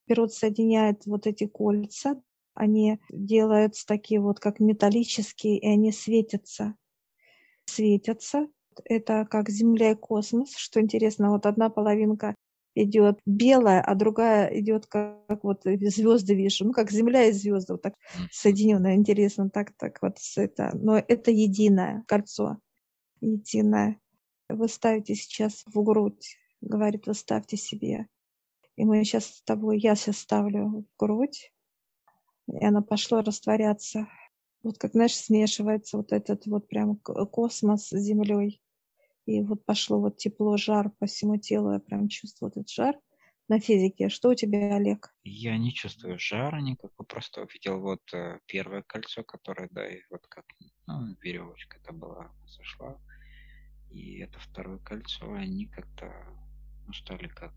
берут, 0.08 0.34
соединяют 0.34 1.06
вот 1.06 1.28
эти 1.28 1.48
кольца, 1.48 2.22
они 2.54 3.00
делаются 3.10 3.86
такие 3.86 4.20
вот 4.20 4.40
как 4.40 4.60
металлические, 4.60 5.58
и 5.58 5.68
они 5.68 5.92
светятся. 5.92 6.76
Светятся. 7.66 8.48
Это 8.86 9.26
как 9.30 9.50
Земля 9.50 9.92
и 9.92 9.96
космос. 9.96 10.56
Что 10.56 10.82
интересно, 10.82 11.32
вот 11.32 11.46
одна 11.46 11.70
половинка 11.70 12.36
идет 12.76 13.20
белая, 13.26 13.82
а 13.82 13.96
другая 13.96 14.48
идет 14.60 14.86
как, 14.88 15.26
как 15.28 15.44
вот 15.44 15.64
звезды 15.64 16.36
вижу, 16.36 16.66
ну 16.66 16.72
как 16.72 16.92
Земля 16.92 17.26
и 17.26 17.32
звезды, 17.32 17.74
вот 17.74 17.82
так 17.82 17.96
соединенная. 18.32 18.96
Интересно, 18.96 19.50
так, 19.50 19.72
так 19.78 20.02
вот 20.02 20.18
это. 20.36 20.72
Но 20.74 20.98
это 20.98 21.32
единое 21.32 22.04
кольцо, 22.08 22.58
единое. 23.20 24.00
Вы 24.50 24.68
ставите 24.68 25.16
сейчас 25.16 25.64
в 25.66 25.82
грудь 25.82 26.38
говорит, 26.62 27.08
вы 27.08 27.14
себе. 27.14 28.08
И 28.76 28.86
мы 28.86 29.04
сейчас 29.04 29.26
с 29.26 29.44
тобой, 29.44 29.80
я 29.80 29.96
сейчас 29.96 30.20
ставлю 30.20 30.68
в 30.68 30.86
грудь, 30.98 31.52
и 32.48 32.66
она 32.66 32.82
пошла 32.82 33.22
растворяться. 33.22 34.08
Вот 34.64 34.78
как, 34.78 34.92
знаешь, 34.92 35.16
смешивается 35.16 35.98
вот 35.98 36.12
этот 36.12 36.46
вот 36.46 36.68
прям 36.68 36.98
космос 36.98 37.88
с 37.88 37.98
землей. 37.98 38.62
И 39.26 39.42
вот 39.42 39.66
пошло 39.66 40.00
вот 40.00 40.18
тепло, 40.18 40.58
жар 40.58 40.92
по 41.00 41.06
всему 41.06 41.38
телу. 41.38 41.74
Я 41.74 41.80
прям 41.80 42.08
чувствую 42.08 42.52
этот 42.52 42.70
жар 42.70 42.96
на 43.48 43.60
физике. 43.60 44.10
Что 44.10 44.30
у 44.30 44.36
тебя, 44.36 44.76
Олег? 44.76 45.14
Я 45.24 45.58
не 45.58 45.74
чувствую 45.74 46.18
жара 46.20 46.62
никакого, 46.62 47.06
просто 47.06 47.42
увидел 47.42 47.80
вот 47.80 48.02
э, 48.14 48.40
первое 48.46 48.84
кольцо, 48.84 49.24
которое, 49.24 49.68
да, 49.72 49.88
и 49.88 50.02
вот 50.10 50.26
как 50.28 50.46
ну, 50.88 51.16
веревочка 51.22 51.78
это 51.78 51.94
была, 51.94 52.32
сошла. 52.48 53.00
И 53.90 54.20
это 54.20 54.40
второе 54.40 54.80
кольцо, 54.80 55.32
они 55.34 55.68
как-то 55.68 56.14
ну, 56.92 56.96
стали 56.96 57.28
как 57.30 57.54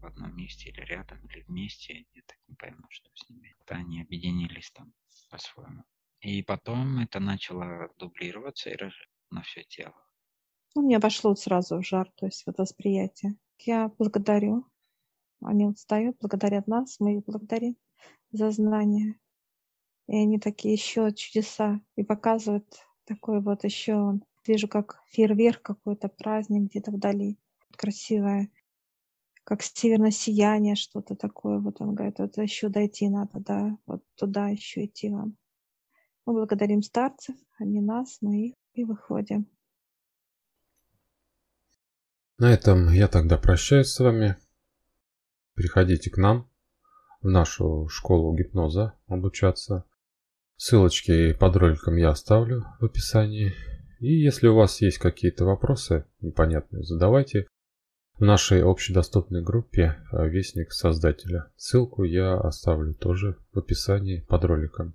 в 0.00 0.06
одном 0.06 0.36
месте 0.36 0.70
или 0.70 0.80
рядом, 0.82 1.18
или 1.26 1.42
вместе, 1.48 2.06
я 2.12 2.22
так 2.26 2.36
не 2.46 2.54
пойму, 2.54 2.86
что 2.90 3.10
с 3.14 3.28
ними. 3.28 3.56
Это 3.60 3.74
они 3.74 4.02
объединились 4.02 4.70
там 4.70 4.92
по-своему. 5.30 5.82
И 6.20 6.42
потом 6.42 7.00
это 7.00 7.18
начало 7.18 7.90
дублироваться 7.98 8.70
и 8.70 8.76
на 9.30 9.42
все 9.42 9.64
тело. 9.64 9.94
Ну, 10.76 10.82
мне 10.82 11.00
пошло 11.00 11.34
сразу 11.34 11.78
в 11.78 11.84
жар, 11.84 12.08
то 12.14 12.26
есть 12.26 12.46
вот 12.46 12.58
восприятие. 12.58 13.36
Я 13.58 13.88
благодарю. 13.98 14.64
Они 15.40 15.66
вот 15.66 15.78
встают, 15.78 16.16
благодарят 16.20 16.68
нас, 16.68 17.00
мы 17.00 17.16
их 17.16 17.24
благодарим 17.24 17.76
за 18.30 18.50
знания. 18.52 19.18
И 20.06 20.16
они 20.16 20.38
такие 20.38 20.74
еще 20.74 21.12
чудеса 21.12 21.80
и 21.96 22.04
показывают 22.04 22.86
такой 23.04 23.40
вот 23.40 23.64
еще, 23.64 24.20
вижу 24.46 24.68
как 24.68 25.02
фейерверк 25.08 25.62
какой-то, 25.62 26.08
праздник 26.08 26.70
где-то 26.70 26.92
вдали. 26.92 27.38
Красивое, 27.76 28.50
как 29.48 29.62
северное 29.62 30.10
сияние, 30.10 30.74
что-то 30.74 31.16
такое. 31.16 31.58
Вот 31.58 31.80
он 31.80 31.94
говорит, 31.94 32.18
вот 32.18 32.36
еще 32.36 32.68
дойти 32.68 33.08
надо, 33.08 33.40
да, 33.40 33.78
вот 33.86 34.02
туда 34.14 34.48
еще 34.48 34.84
идти 34.84 35.08
вам. 35.08 35.38
Мы 36.26 36.34
благодарим 36.34 36.82
старцев, 36.82 37.34
они 37.58 37.80
нас, 37.80 38.18
мы 38.20 38.48
их, 38.48 38.54
и 38.74 38.84
выходим. 38.84 39.48
На 42.36 42.52
этом 42.52 42.92
я 42.92 43.08
тогда 43.08 43.38
прощаюсь 43.38 43.88
с 43.88 43.98
вами. 44.00 44.36
Приходите 45.54 46.10
к 46.10 46.18
нам 46.18 46.50
в 47.22 47.28
нашу 47.28 47.88
школу 47.88 48.36
гипноза 48.36 48.98
обучаться. 49.06 49.86
Ссылочки 50.56 51.32
под 51.32 51.56
роликом 51.56 51.96
я 51.96 52.10
оставлю 52.10 52.66
в 52.80 52.84
описании. 52.84 53.54
И 53.98 54.12
если 54.12 54.48
у 54.48 54.56
вас 54.56 54.82
есть 54.82 54.98
какие-то 54.98 55.46
вопросы 55.46 56.04
непонятные, 56.20 56.84
задавайте 56.84 57.46
в 58.18 58.24
нашей 58.24 58.64
общедоступной 58.64 59.42
группе 59.42 59.96
«Вестник 60.10 60.72
Создателя». 60.72 61.46
Ссылку 61.56 62.02
я 62.02 62.34
оставлю 62.34 62.92
тоже 62.94 63.36
в 63.52 63.58
описании 63.58 64.24
под 64.28 64.44
роликом. 64.44 64.94